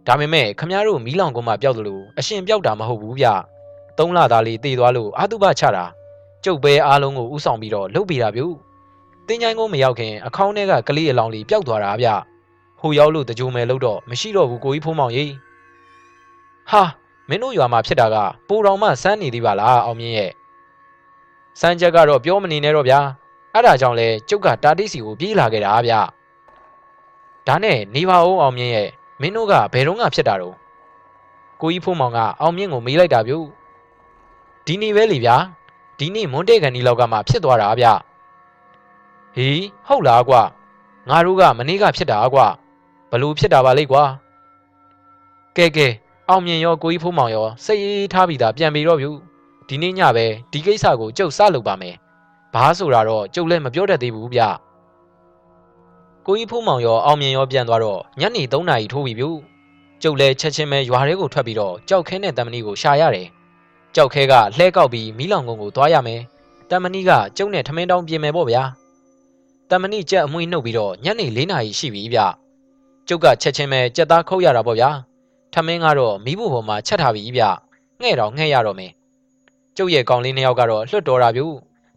[0.06, 3.26] ဒါပေမဲ့ခမည်းတော်မီးလောင်ကုန်းမှာပြောက်တယ်လို့အရှင်ပြောက်တာမဟုတ်ဘူးဗျ
[3.98, 5.84] သုံးလသားလေးတည်သွားလို့အာတုပချတာ
[6.44, 8.42] ကျုပ်ပဲအားလုံးကိုဥဆောင်ပြီးတော့လှုပ်ပေးတာဗျ
[9.26, 12.08] တင်းချိုင်းကုန်းမရောက်ခင်အခေါင်းထဲကကလေးအလောင်းလေးပျောက်သွားတာဗျ
[12.80, 15.32] ဟိုရောက်လို့တကြိုမယ်လို့တော့မရှိတော့ဘူးကိုကြီးဖုံးမောင်ကြီး
[16.70, 16.82] ဟာ
[17.28, 18.16] မင်းတို့ရွာမှာဖြစ်တာက
[18.48, 20.32] ပူတော်မှစမ်းနေသေးပါလားအောင်မြင့်ရဲ့
[21.60, 23.00] စမ်းချက်ကတော့ပြောမနေနဲ့တော့ဗျာ
[23.54, 25.94] အဲ့ဒါကြောင့်လဲကျုပ်ကတာတိစီကိုပြေးလာခဲ့တာဗျ
[27.46, 28.88] ဒါနဲ့နေပါဦးအောင်မြင့်ရဲ့
[29.20, 30.56] မင်းတို့ကဘယ်တော့မှဖြစ်တာတော့
[31.60, 33.34] ကိုကြီးဖုံးမောင်ကအောင်မြင့်ကိုမေးလိုက်တာဗျ
[34.66, 35.36] ဒီနေ့ပဲလေဗျာ
[35.98, 37.86] ဒီနေ့မွန်တဲ့ကန်ဒီလောက်ကမှဖြစ်သွားတာဗျ
[39.34, 40.42] ဟေးဟုတ်လားကွာ
[41.08, 42.46] ငါတို့ကမနေ့ကဖြစ်တာကွာ
[43.10, 44.04] ဘလို့ဖြစ်တာပါလိမ့်ကွာ
[45.56, 45.88] ကဲကဲ
[46.28, 49.08] အောင်မြင်ရောကိုကြီးဖိုးမောင်ရောစိတ်အေးထားပြီးသားပြန်ပြီးတော့ဗျ
[49.68, 51.94] ဒီနေ့ညပဲဒီကိစ္စကိုကျုပ်စလုပ်ပါမယ်
[52.54, 54.40] ဘာဆိုတာတော့ကျုပ်လည်းမပြောတတ်သေးဘူးဗျ
[56.26, 59.26] ကိုကြီးဖိုးမောင်ရောအောင်မြင်ရောပြန်သွားတော့ညနေ3နာရီထိုးပြီဗျ
[60.02, 63.28] ကျုပ်လည်းချက်ချင်းပဲရွာထဲကိုထွက်ပြီးတော့ကြောက်ခဲနဲ့တမဏီကိုရှာရတယ်
[63.94, 66.20] ကြောက်ခဲကလှဲကောက်ပြီးမီးလောင်ကုန်းကိုသွားရမယ်
[66.70, 68.62] တမဏီကကျုပ်နဲ့ထမင်းတောင်းပြင်မယ်ပေါ့ဗျာ
[69.70, 72.18] တမဏိကြက်အမွှေးနှုတ်ပြီးတော့ညနေ၄နာရီရှိပြီဗျ
[73.08, 74.90] ကျုပ်ကချက်ချင်းပဲကြက်သားခုတ်ရတာပေါ့ဗျာ
[75.52, 77.42] ထမင်းကတော့မီးဖို့ပေါ်မှာချက်ထားပြီဗျ
[78.00, 78.92] ငှဲ့တော့ငှဲ့ရတော့မယ်
[79.76, 81.42] ကျုပ်ရဲ့ကောင်လေးနှစ်ယောက်ကတော့လွတ်တော်တာဗျ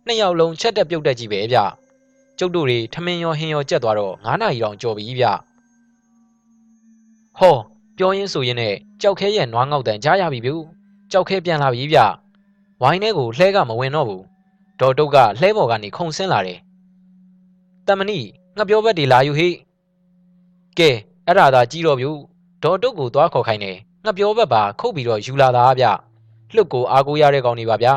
[0.05, 1.57] နှစ်ယောက်လုံးချက်တက်ပြုတ်တက်ကြီးပဲဗျ
[2.39, 5.25] ကျုပ်တို့တွေထမင်းရောဟင်းရောကြက်သွားတော့9နာရီတောင်ကြော်ပြီဗျ
[7.37, 7.55] ဟော
[7.97, 10.51] ပြောရင်းဆိုရင်းနဲ့ကြောက်ခဲရဲ့နွားငေါက်တန်ကြားရပြီဗျ
[11.11, 11.99] ကြောက်ခဲပြန်လာပြီဗျ
[12.81, 14.23] ဝိုင်းထဲကိုလှဲကမဝင်တော့ဘူး
[14.79, 16.59] ဒေါ်တုတ်ကလှဲပေါ်ကနေခုံဆင်းလာတယ်
[17.87, 18.19] တမဏိ
[18.57, 19.49] ငါပြောဘက်တွေလာယူဟိ
[20.77, 20.89] ကဲ
[21.25, 22.07] အဲ့ဒါသာကြီးတော့ဗျ
[22.63, 25.85] ဒေါ်တုတ်ကိုသွားခေါ်ခိုင်းတယ်ငါပြောဘက်ပါခုတ်ပြီးတော့ယူလာတာဗျ
[26.55, 27.93] လှုပ်ကိုအားကိုးရတဲ့ကောင်တွေပါဗျာ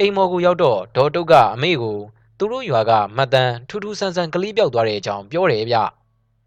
[0.00, 1.96] အိမ်မော်ကိုရောက်တော့ဒေါ်တုတ်ကအမေကို
[2.38, 5.76] သူတို့ရွာကမတ်တန်ထူးထူးဆန်းဆန်းကလေးပြောက်သွားတဲ့အကြောင်းပြောတယ်ဗျ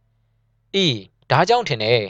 [0.76, 0.96] ။အေး
[1.32, 2.02] ဒါကြောင့်ထင်တယ်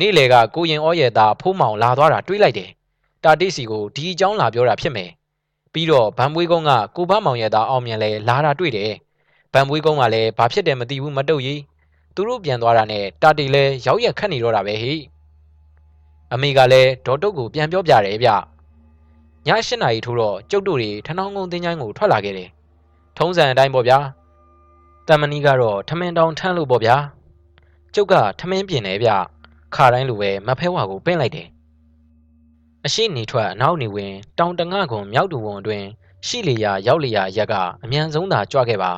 [0.00, 2.70] နေ့လေကကိုရင်ဩရဲ့သားဖိုးမောင်လာသွားတာတွေးလိုက်တယ်။
[3.24, 5.10] တာတိစီကိုဒီအကြောင်းလာပြောတာဖြစ်မယ်။
[5.72, 8.92] ပြီးတော့ဗန်မွေးကုန်းကကိုဘမောင်ရဲ့သားအောင်မြင်လဲလာတာတွေ့တယ်။
[9.52, 11.60] ဗန်မွေးကုန်းကလည်းဘာဖြစ်တယ်မသိဘူးမတုတ်ကြီး။
[12.14, 14.94] သူတို့ပြန်သွားတာနဲ့တာတီလဲရောက်ရက်ခတ်နေတော့တာပဲဟိ။
[16.32, 18.30] အမေကလည်းဒေါ်တုတ်ကိုပြန်ပြောပြတယ်ဗျ။
[19.46, 22.50] ည၈နာရီထိုးတော့ကျုပ်တို့တွေထနောင်းကုန်းတင်းချိုင်းကိုထွက်လာခဲ့တယ်။
[23.16, 23.98] ထုံးစံအတိုင်းပေါ့ဗျာ။
[25.08, 26.96] တမနီကတော့ထမင်းတောင်ထမ်းလို့ပေါ့ဗျာ။
[27.94, 29.10] ကျုပ်ကထမင်းပြင်နေဗျ။
[29.74, 31.48] ခါတိုင်းလိုပဲမဖဲဝါကိုပင့်လိုက်တယ်။
[32.86, 35.86] အရှိနေထွက်အနောက်နေဝင် တောင်တငကွန်မြောက်တူဝန်အတွင်း
[36.26, 38.92] ရှိလျာရောက်လျာရက်ကအမြန်ဆုံးသာကြွခဲ့ပါ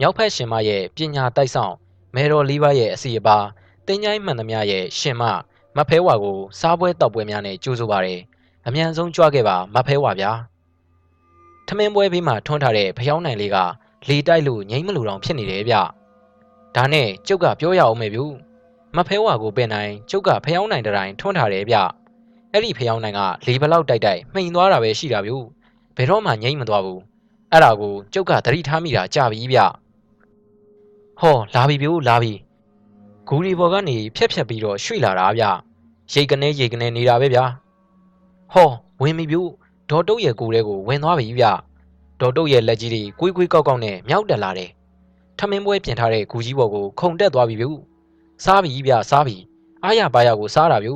[0.00, 1.74] မြောက်ဖက်ရှင်မရဲ့ပညာတိုက်ဆောင်
[2.14, 3.38] မဲတော်လေးပါးရဲ့အစီအပါ
[3.86, 5.22] တင်းချိုင်းမှန်သမျှရဲ့ရှင်မ
[5.76, 8.20] မဖဲဝါကိုစားပွဲတောက်ပွဲများနဲ့ကြိုးဆိုပါတယ်
[8.66, 10.32] အမြန်ဆုံးကြွခဲ့ပါမဖဲဝါဗျာ
[11.68, 13.56] ထမင်းပွဲဘေးမှာထွန်းထားတဲ့ဖျောင်းနိုင်လေးက
[14.08, 15.74] လေတိုက်လို့ငိမ့်မလို့တောင်ဖြစ်နေတယ်ဗျ
[16.76, 18.24] ဒါနဲ့ကျုပ်ကပြောရအောင်မေဗျူ
[18.96, 21.76] မဖဲဝါကိုပင်နိုင်ကျုပ်ကဖျောင်းနိုင်တိုင်းထွန်းထားတယ်ဗျ
[22.52, 25.36] အဲ့ဒီဖျောင်းနိုင်ကလေဘလောက်တိုက်တိုက်မှိန်သွားတာပဲရှိတာဗျူ
[25.96, 27.00] ဘယ်တော့မှငိမ့်မသွားဘူး
[27.52, 29.58] အဲ့ဒါကိုကျုပ်ကသတိထားမိတာကြပြီဗျ
[31.20, 32.32] ဟောလာပြီဗျူလာပြီ
[33.28, 35.44] ဂူရီဘော်ကနေဖြက်ဖြက်ပြီးတော့ရွှေ့လာတာဗျ
[36.12, 37.44] ရိတ်ကနေရိတ်ကနေနေတာပဲဗျာ
[38.52, 38.70] ဟော
[39.02, 39.36] ဝင်ပြီဗျ
[39.90, 41.44] ဒေါ်တုတ်ရဲ့ကိုယ်ထဲကိုဝင်သွားပြီဗျ
[42.20, 44.70] ဒေါ်တုတ်ရဲ့လက်ကြီးတွေကွေးကွေးကောက်ကောက်နဲ့မြောက်တက်လာတယ်
[45.38, 47.66] ထမင်းပွဲပြင်ထားတဲ့ဂူကြီးဘော်ကိုခုန်တက်သွားပြီဗျ
[48.44, 49.36] စားပြီဗျစားပြီ
[49.84, 50.90] အားရပါရကိုစားတာဗျ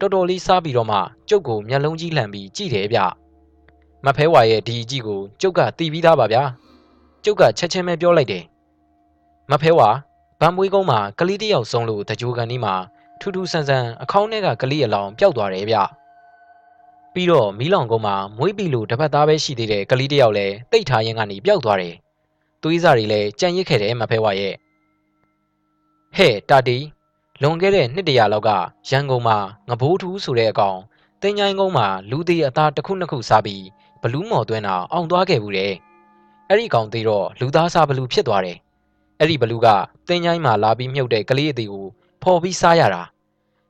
[0.00, 2.98] တော်တော်လေးစားပြီးတော့မှကျုပ်ကိုမျက်လုံးကြီးလှန်ပြီးကြည့်တယ်ဗျ
[4.04, 6.42] မဖဲဝါရဲ့ဒီအကြည့်ကိုကျုပ်ကတီးပြီးသားပါဗျာ
[7.24, 8.44] ကျုပ်ကချက်ချင်းပဲပြောလိုက်တယ်
[9.50, 9.88] မဖဲဝါ
[10.40, 12.74] ဗန်မွေးကုန်းမှာကလေးတယောက်ဆုံးလို့တကြိုကန်ဒီမှာ
[13.20, 15.76] ထူးထူးဆန်းဆန်းအခေါင်းထဲကကလေးအလောင်ပျောက်သွားတယ်ဗျ
[17.14, 21.94] ပြီးတော့မီးလောင်ကုန်းမှာမွေးပြီလို့တပတ်သားပဲရှိသေးတဲ့ကလေးတယောက်လည်းတိတ်ထားရင်ကနေပျောက်သွားတယ်
[22.62, 24.54] သွေးစားတွေလည်းကြံရစ်ခဲ့တယ်မဖဲဝါရဲ့
[26.16, 26.78] ဟဲ့တာတီ
[27.42, 28.50] လွန်ခဲ့တဲ့နှစ်တရာလောက်က
[28.90, 30.78] ရန်ကုန်မှာငဘိုးထူးဆိုတဲ့အကောင်
[31.22, 33.64] တင်ချိုင်းကုန်းမှာလူသေးအသားတစ်ခုနှစ်ခုစားပြီး
[34.02, 35.72] ဘလူးမော်သွင်းတာအောင်သွားခဲ့ဘူးတဲ့
[36.48, 38.58] အဲ့ဒီကောင်သေးတော့လူသားစားဘလူးဖြစ်သွားတယ်
[39.18, 39.68] အဲ့ဒီဘလူးက
[40.08, 41.86] တင်ချိုင်းမှာလာပြီးမြုပ်တဲ့ကလေးအသေးကို
[42.22, 43.02] ဖော်ပြီးစားရတာ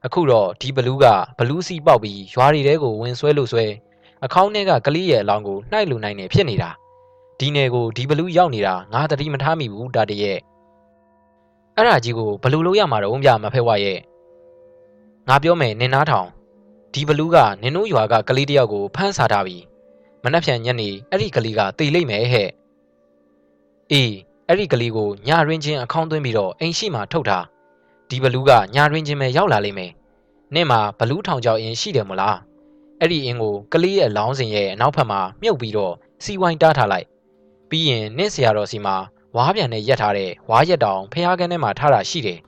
[0.06, 1.04] အခုတော့ဒီဘလူးက
[1.38, 3.66] ဘလူးစီပေါက်ပြီးရွာတွေထဲကိုဝင်ဆွဲလို့ဆွဲ
[4.24, 6.70] အခေါင်းထဲကကလေးရဲ့အလောင်းကိုနှိုက်လူနိုင်နေဖြစ်နေတာ
[7.38, 10.38] ဒီနယ်ကိုဒီဘလူးရောက်နေတာငါတတိမထားမိဘူးတာတရဲ့
[11.76, 13.98] အဲ့ဒါကြီးကိုဘလူလို့ရမှာတော့ဗျမဖဲဝရဲ့
[15.28, 16.28] ငါပြောမယ်နင်နာထောင်
[16.94, 19.56] ဒီဘလူးကနင်တို့ရွာကကလေးတယောက်ကိုဖမ်းဆာထားပြီ
[20.24, 22.48] မနှက်ဖြန်ညနေအဲ့ဒီကလေးကတေလိမ့်မယ်ဟဲ့
[23.92, 24.14] အေး
[24.48, 27.44] အဲ့ဒီကလေးကိုညာရင်းချင်းအခေါင်းသွင်းပြီးတော့အိမ်ရှိမှထုတ်ထား
[28.08, 29.92] ဒီဘလူးကညာရင်းချင်းပဲရောက်လာလိမ့်မယ်
[30.54, 32.38] နင့်မှာဘလူးထောင်ကြောက်အင်းရှိတယ်မလား
[33.00, 37.06] အဲ့ဒီအင်းကိုကလေးရဲ့လောင်းစင်ရဲ့အနောက်ဘက်မှာမြုပ်ပြီးတော့စီဝိုင်းတားထားလိုက်
[37.70, 38.96] ပြီးရင်နင့်ဆရာတော်စီမှာ
[39.36, 42.38] ဝါးပြန်နဲ့ရက်ထားတဲ့ဝါးရက်တောင်ဖះကန်းထဲမှာထားတာရှိတယ်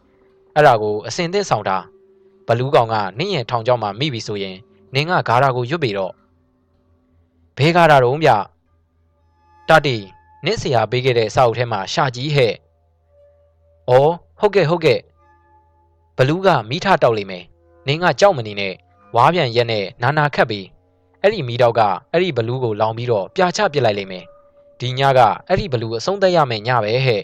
[0.54, 1.78] အဲ့ဒါကိုအစင်သစ်ဆောင်တာ
[2.46, 4.56] ဘလူးကောင်ကနင့်ရဲ့ထောင်ကြောက်မှာမိပြီဆိုရင်
[4.94, 6.12] နင်ကဂါရာကိုရွတ်ပြီတော့
[7.56, 8.30] ဘဲဂါရာတော့ဗျ
[9.68, 9.96] တတီ
[10.44, 13.92] နင့်ဆရာပေးခဲ့တဲ့စာအုပ်ထဲမှာရှာကြီးဟဲ့ဩ
[14.40, 15.00] ဟုတ်ကဲ့ဟုတ်ကဲ့
[16.18, 17.44] ဘလူးကမိထတောက်လိမ့်မယ်
[17.86, 18.74] နင်ကကြောက်မနေနဲ့
[19.14, 20.66] ဝါးပြန်ရက်နဲ့နာနာခတ်ပြီး
[21.22, 21.80] အဲ့ဒီမိတော့က
[22.12, 24.24] အဲ့ဒီဘလူးကိုလောင်ပြီးတော့ပြာချပစ်လိုက်လိမ့်မယ်
[24.80, 27.22] ဒီညကအဲ့ဒီဘလူးအဆုံးသက်ရမယ်ညပဲဟဲ့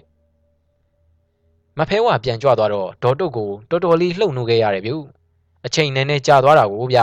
[1.79, 4.95] မဖဲဝါပြန်ကြွသွားတော့ဒေါ်တုတ်ကိုတော်တော်လေးလှုပ်နှုတ်ခဲ့ရတယ်ဗျ
[5.67, 6.99] အချိန်နည်းနည်းကြာသွားတာကိုဗျ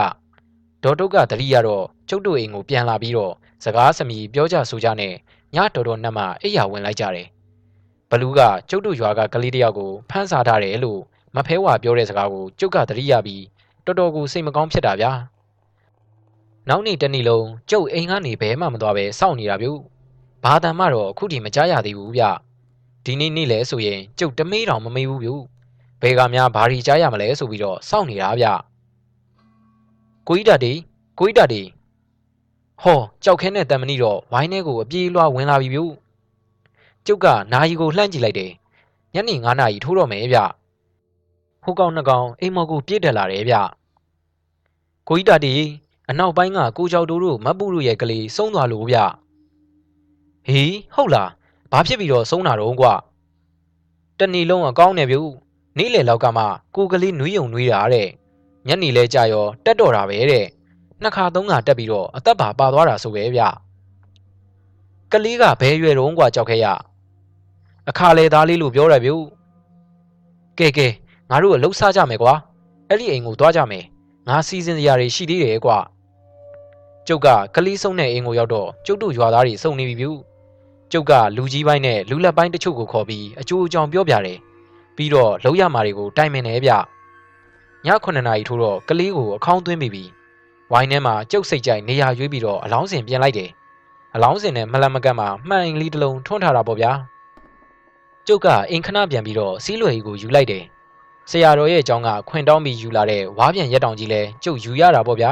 [0.84, 5.13] ဒေါ်တုတ်ကတတိရတော့ကျုပ်တို့အိမ်ကိုပြန်လာပြီးတော့စကားစမီပြောကြဆိုကြနဲ့
[5.56, 7.28] ညတော်တော်နှက်မှအိယာဝင်လိုက်ကြတယ်
[8.10, 11.02] ဘလူးကကျုပ်တို့ရွာကကလေးတယောက်ကိုဖမ်းစားထားတယ်လို့
[11.36, 13.44] မဖဲဝါပြောတဲ့စကားကိုကျုပ်ကတတိရပြီး
[13.86, 15.12] တော်တော်ကိုစိတ်မကောင်းဖြစ်တာဗျာ
[16.70, 19.68] နောက်နေ့တနေ့လုံးကျုပ်အိမ်ကနေဘဲမှမသွားပဲစောင့်နေတာဗျ
[20.44, 22.24] ဘာတန်မှတော့အခုထိမကြားရသေးဘူးဗျ
[23.06, 25.30] ဒီနေ့နေ့လဲဆိုရင်ကျုပ်တမေးတောင်မမေးဘူးဗျ
[26.02, 28.46] ဘယ်ကများဘာတွေကြားရမလဲဆိုပြီးတော့စောင့်နေတာဗျ
[30.28, 30.74] ကိုကြီးတတီ
[31.20, 31.62] ကိုကြီးတတီ
[32.82, 35.80] ဟောကြောက်ခဲနဲ့တန်မဏိတော့ဝိုင်းထဲကိုအပြေးလွှားဝင်လာပြီဗျ
[37.06, 38.52] ကျုပ်ကနာယီကိုလှမ်းကြည့်လိုက်တယ်
[39.13, 40.39] ညနေ9နာရီထိုးတော့မယ်ဗျ
[41.70, 43.56] ခုတ်ကောင်နှကောင်အိမ်မော်ကိုပြည့်တက်လာတယ်ဗျ။
[45.10, 45.54] ကိုကြီးတာတီ
[46.10, 48.98] အနောက်ပိုင်းကကိုကျော်တို့တို့မပူတို့ရဲ့ကလေးဆုံးသွားလို့ဗျ။
[50.48, 51.30] ဟေးဟုတ်လား
[51.72, 52.94] ဘာဖြစ်ပြီးတော့ဆုံးတာတော့ကွာ။
[54.20, 55.20] တနေ့လုံးအကောင်းနေပြီ။
[55.78, 56.44] နေ့လယ်လောက်ကမှ
[56.76, 58.08] ကိုကလေးနှွေးယုံနှွေးတာတဲ့။
[58.68, 60.46] ညနေလဲကြာရောတက်တော့တာပဲတဲ့။
[61.02, 63.42] နှစ်ခါသုံးခါတက်ပြီးတော့အသက်ပါပါသွားတာဆိုပဲဗျ။
[65.12, 66.66] ကလေးကဘဲရွယ်တော့ကွာကြောက်ခဲ့ရ။
[67.90, 69.14] အခါလေသားလေးလို့ပြောရပြီ။
[70.60, 70.88] ကဲကဲ
[71.32, 72.34] ငါတို့အလှုပ်စားကြမယ်ကွာ
[72.89, 73.84] အဲ့ဒီအိမ်ကိုသွားကြမယ်
[74.28, 75.78] ငါစီစဉ်စရာတွေရှိသေးတယ်ကွာ
[77.08, 80.08] ကျုပ်ကကလေးဆုံးတဲ့အိမ်ကိုရောက်တော့ကျုပ်တို့ရွာသားတွေစုံနေပြီဗျ
[80.92, 84.38] ကျုပ်ကလူကြီးပိုင်းနဲ့လူလက်ပိုင်းတချို့ကိုခေါ်ပြီးအကျိုးအကြောင်းပြောပြတယ်
[84.96, 86.76] ပြီးတော့လောက်ရမာတွေကိုတိုင်ပင်တယ်ဗျည
[88.04, 90.04] 9နာရီထိုးတော့ကလေးကိုအခေါင်းသွင်းပြီးပြီ
[90.72, 93.50] ဝိုင်းထဲမှာကျုပ်စိတ်ကြိုက်နေရာရွေးပြီးတော့အလောင်းစင်ပြင်လိုက်တယ်
[94.15, 96.92] အလောင်းစင်နဲ့မလတ်မကတ်မှာမှန်အိမ်လေးတစ်လုံးထွန်းထားတာပေါ့ဗျာ
[98.28, 100.63] ကျုပ်ကအင်ခဏပြန်ပြီးတော့စီးလွယ်ကြီးကိုယူလိုက်တယ်
[101.30, 105.32] ဆရာတော်ရဲ့အကြောင်းကခွင်တောင်းပြီးယူလာတဲ့ဝါးပြန်ရက်တောင်ကြီးလဲကျုပ်ယူရတာပေါ့ဗျာ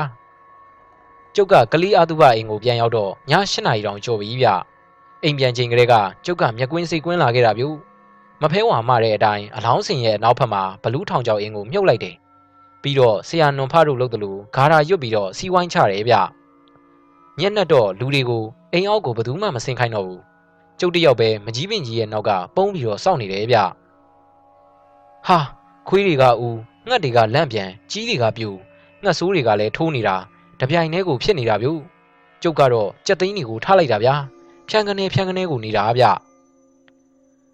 [1.36, 4.48] ကျုပ်ကကလေးအတုပအိမ်ကိုပြန်ရောက်တော့ည8နာရီတောင်ကျော်ပြီဗျ
[5.24, 5.94] အိမ်ပြန်ချိန်ကလေးက
[6.26, 7.64] ကျုပ်ကမျက်ကွင်းစိတ်ကွင်းလာခဲ့တာဗျ
[8.42, 12.16] မဖဲဝါမတဲ့အတိုင်းအလောင်းစင်ရဲ့နောက်ဖက်မှာဘလူးထောင်ကျောက်အင်းကိုမြုပ်လိုက်တယ်
[12.82, 16.16] ပြီးတော့ဆရာနွန်ဖတို့လုပ်တယ်လို့ဂါရာရွတ်ပြီးတော့စီဝိုင်းချတယ်ဗျ
[17.40, 20.22] ညက်နဲ့တော့လူတွေကိုအိမ်အောက်ကိုဘယ်သူမှမဆင်ခိုင်းတော့ဘူး
[20.80, 23.58] ကျုပ်တယောက်ပဲမကြီးပင်ကြီးရဲ့နောက်ကပုံးပြီးတော့စောင့်နေတယ်ဗျ
[25.28, 25.57] ဟာ
[25.88, 28.50] ခွေးတွေကဦးငှက်တွေကလန့်ပြန်ကြီးတွေကပြူ
[29.04, 30.16] ငှက်ဆိုးတွေကလည်းထိုးနေတာ
[30.60, 31.70] တပြိုင်တည်းကိုဖြစ်နေတာဗျ
[32.42, 34.16] ကျုပ်ကတော့ကြက်သိန်းတွေကိုထားလိုက်တာဗျာ
[34.70, 36.04] ဖြန်ကနေဖြန်ကနေကိုနေတာဗျ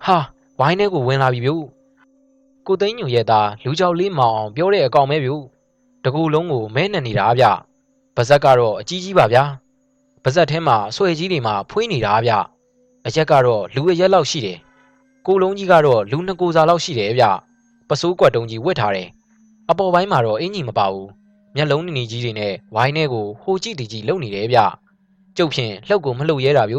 [0.06, 0.18] ဟာ
[0.60, 1.52] ဝိုင်းထဲကိုဝင်လာပြီဗျ
[2.68, 5.32] ကိုသိန်းညိုရဲ့သားလူကြောက်လေးမောင်အောင်ပြောတဲ့အကောင်ပဲဗျ
[6.04, 7.46] တကူလုံးကိုမဲနှံနေတာဗျ
[8.16, 9.44] ပါဇက်ကတော့အကြီးကြီးပါဗျာ
[10.24, 12.32] ပါဇက်ထဲမှာဆွဲကြီးတွေမှာဖွေးနေတာဗျ
[13.06, 14.58] အရက်ကတော့လူအရက်လောက်ရှိတယ်
[15.26, 17.26] ကိုလုံးကြီးကတော့လူနှစ်ကိုယ်စာလောက်ရှိတယ်ဗျ
[17.94, 19.10] ပစိုးကွက်တုံးကြီးဝတ်ထားတယ်
[19.70, 21.10] အပေါ်ပိုင်းမှာတော့အင်ကြီးမပါဘူး
[21.56, 24.60] မျက်လုံးနေနေကြီးတွေနဲ့ဝိုင်းထဲကိုဟိုကြည့်တီကြီးလုံနေတယ်ဗျ
[25.38, 26.78] ကျုပ်ဖြင့်လှုပ်ကိုမလှုပ်ရဲတာဗျ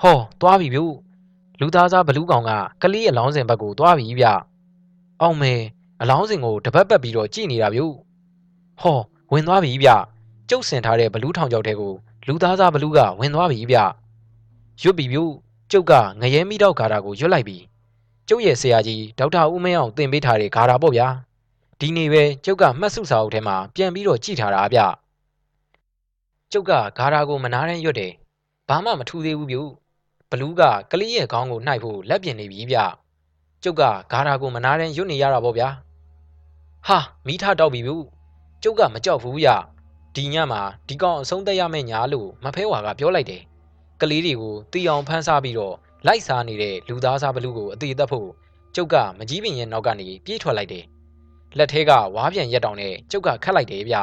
[0.00, 0.80] ဟောသွားပြီဗျ
[1.60, 2.50] လူသားစားဘလူးကောင်က
[2.82, 4.26] ကလေးအလောင်းစင်ဘက်ကိုသွားပြီဗျ
[5.20, 5.52] အောင်မဲ
[6.00, 7.80] အလောင်းစင်ကိုတပတ်ပတ်ပြီးတော့ကြည်နေတာဗျ
[8.80, 8.98] ဟော
[9.32, 9.90] ဝင်သွားပြီဗျ
[10.50, 11.92] ကျုပ်စင်ထားတဲ့ဘလူးထောင်ကျောက်ထဲကို
[12.26, 13.76] လူသားစားဘလူးကဝင်သွားပြီဗျ
[14.82, 15.18] ရွတ်ပြီဗျ
[15.70, 17.56] ကျုပ်ကငရဲမိတော့ဂါတာကိုရွတ်လိုက်ပြီ
[18.28, 21.08] ကျုပ်ရဲ့ဆရာကြီးဒေါက်တာဦးမင်းအောင်သင်ပေးထားတဲ့ဂါတာပေါ့ဗျာ
[21.80, 24.80] ဒီနေ့ပဲကျုပ်ကမှတ်စုစာအုပ်ထဲမှာပြန်ပြီးတော့ကြည့်ထားတာဗျ
[26.52, 28.12] ကျုပ်ကဂါရာကိုမနာတမ်းရွတ်တယ်
[28.68, 29.58] ဘာမှမထူသေးဘူးဗျ
[30.30, 32.76] ဘလူးကကလေးရဲ့ခေါင်းကိုနှိုက်ဖို့လက်ပြင်နေပြီဗျ
[33.62, 33.82] ကျုပ်က
[34.12, 35.68] ဂါရာကိုမနာတမ်းရွတ်နေရတာပေါ့ဗျာ
[36.86, 37.92] ဟာမိထတောက်ပြီဗျ
[38.62, 39.48] ကျုပ်ကမကြောက်ဘူးဗျ
[40.14, 43.42] ဒီညမှာဒီကောင်အဆုံးသက်ရမယ့်ညာလို့မဖဲဝါကပြောလိုက်တယ်
[44.00, 48.28] ကလေးတွေကိုတီအောင်ဖမ်းစားပြီးတော့ လိုက်စားနေတဲ့လူသားစားဘလူးကိုအသေးသက်ဖို့
[48.74, 50.84] ကျုပ်ကမကြီးပင်ရဲ့နောက်ကနေပြေးထွက်လိုက်တယ်
[51.58, 53.96] လက်ထဲကဝါးပြန်ရက်တောင်နဲ့ကျုပ်ကခတ်လိုက်တယ်ဗျ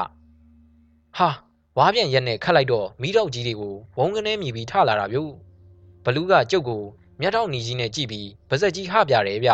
[1.18, 1.30] ဟာ
[1.78, 5.18] ဝါးပြန်ရက်နဲ့ခတ်လိုက်တော့မိတော့ကြီးတွေကိုဝုန်းကနေမြည်ပြီးထလာတာဗျ
[6.06, 6.82] ဘလူးကကျုပ်ကို
[7.22, 9.52] မျက်ထောက်နီကြီးနဲ့ကြည့်ပြီးဗစက်ကြီးဟပြတယ်ဗျ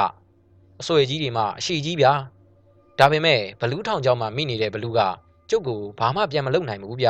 [0.80, 2.12] အဆွေကြီးတွေမှအရှိကြီးဗျာ
[3.00, 5.00] ဒါပေမဲ့ဘလူးထောင်ကြောင်မှမိနေတဲ့ဘလူးက
[5.50, 7.08] ကျုပ်ကိုဘာမှပြန်မလုပ်နိုင်ဘူးဗျ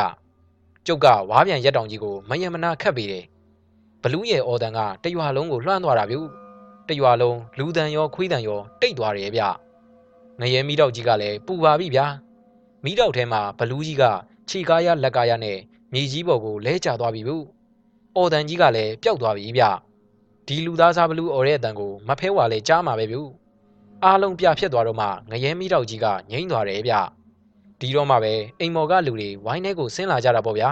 [0.88, 3.37] ကျုပ်ကဝါးပြန်ရက်တောင်ကြီးကိုမယံမနာခတ်ပေးတယ်ဘ
[4.13, 6.17] လူးရဲ့အော်တန်ကတရွာလုံးကိုလွှမ်းသွားတာဗျ
[6.89, 9.41] တရွာလုံးလူတန်ရောခွေးတန်ရောတိတ်သွားတယ်ဗျ
[10.41, 12.06] ငရဲမီးတောက်ကြီးကလည်းပူပါပြီဗျာ
[12.84, 14.04] မီးတောက်ထဲမှာဘလူးကြီးက
[14.50, 15.58] ခြေကားရလက်ကားရနဲ့
[15.93, 17.46] မြေကြီးပေါ်ကိုလဲကျသွားပြီဘူး
[18.15, 19.63] အော်တန်ကြီးကလည်းပျောက်သွားပြီဗျ
[20.48, 23.20] ဒီလူသားစားဘလူးအော်တဲ့အတန်ကိုမဖဲဝါလဲကြားမှာပဲဗျ
[24.04, 26.93] အားလုံးပြဖြစ်သွားတော့မှငရဲမီးတောက်ကြီးကငိမ့်သွားတယ်ဗျ
[27.80, 30.70] ဒီတော့မှပဲအိမ်မော်ကလူတွေဝိုင်းထဲကိုဆင်းလာကြတာပေါ့ဗျာ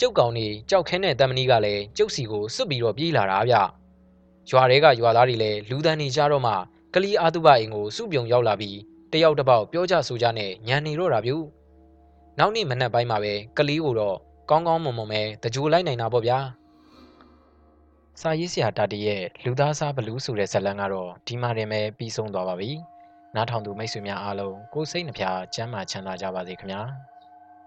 [0.00, 3.54] ကျုပ်ကောင်နေကြောက်ခဲတဲ့တမနီကလည်းကျုပ်စီကိုစွတ်ပြီးတော့ပြေးလာတာဗျ
[4.50, 6.52] ရွာတွေကရွာသားတွေလည်းလူတန်းနေကြတော့မှ
[6.94, 8.78] ကလီအာတုဘအိမ်ကိုစုပြုံရောက်လာပြီး
[9.12, 11.32] တယောက်တစ်ပေါက်ပြောကြဆိုကြနဲ့ညံနေတော့တာဗျ။
[12.38, 14.16] နောက်နေ့မနက်ပိုင်းမှာပဲကလီကိုတော့
[14.50, 16.38] ကောင်းကောင်းမွန်မွန်ပဲတကြိုလိုက်နိုင်တာပေါ့ဗျာ။
[18.20, 22.70] စာရေးဆရာတာတီရဲ့လူသားစားဘလူးဆိုတဲ့ဇာတ်လမ်းကတော့ဒီမှာတင်ပဲပြီးဆုံးသွားပါပြီ။
[23.34, 26.82] နားထောင်သူမိတ်ဆွေများအားလုံးကိုယ်စိတ်နှပြချမ်းသာချမ်းသာကြပါစေခင်ဗျာ။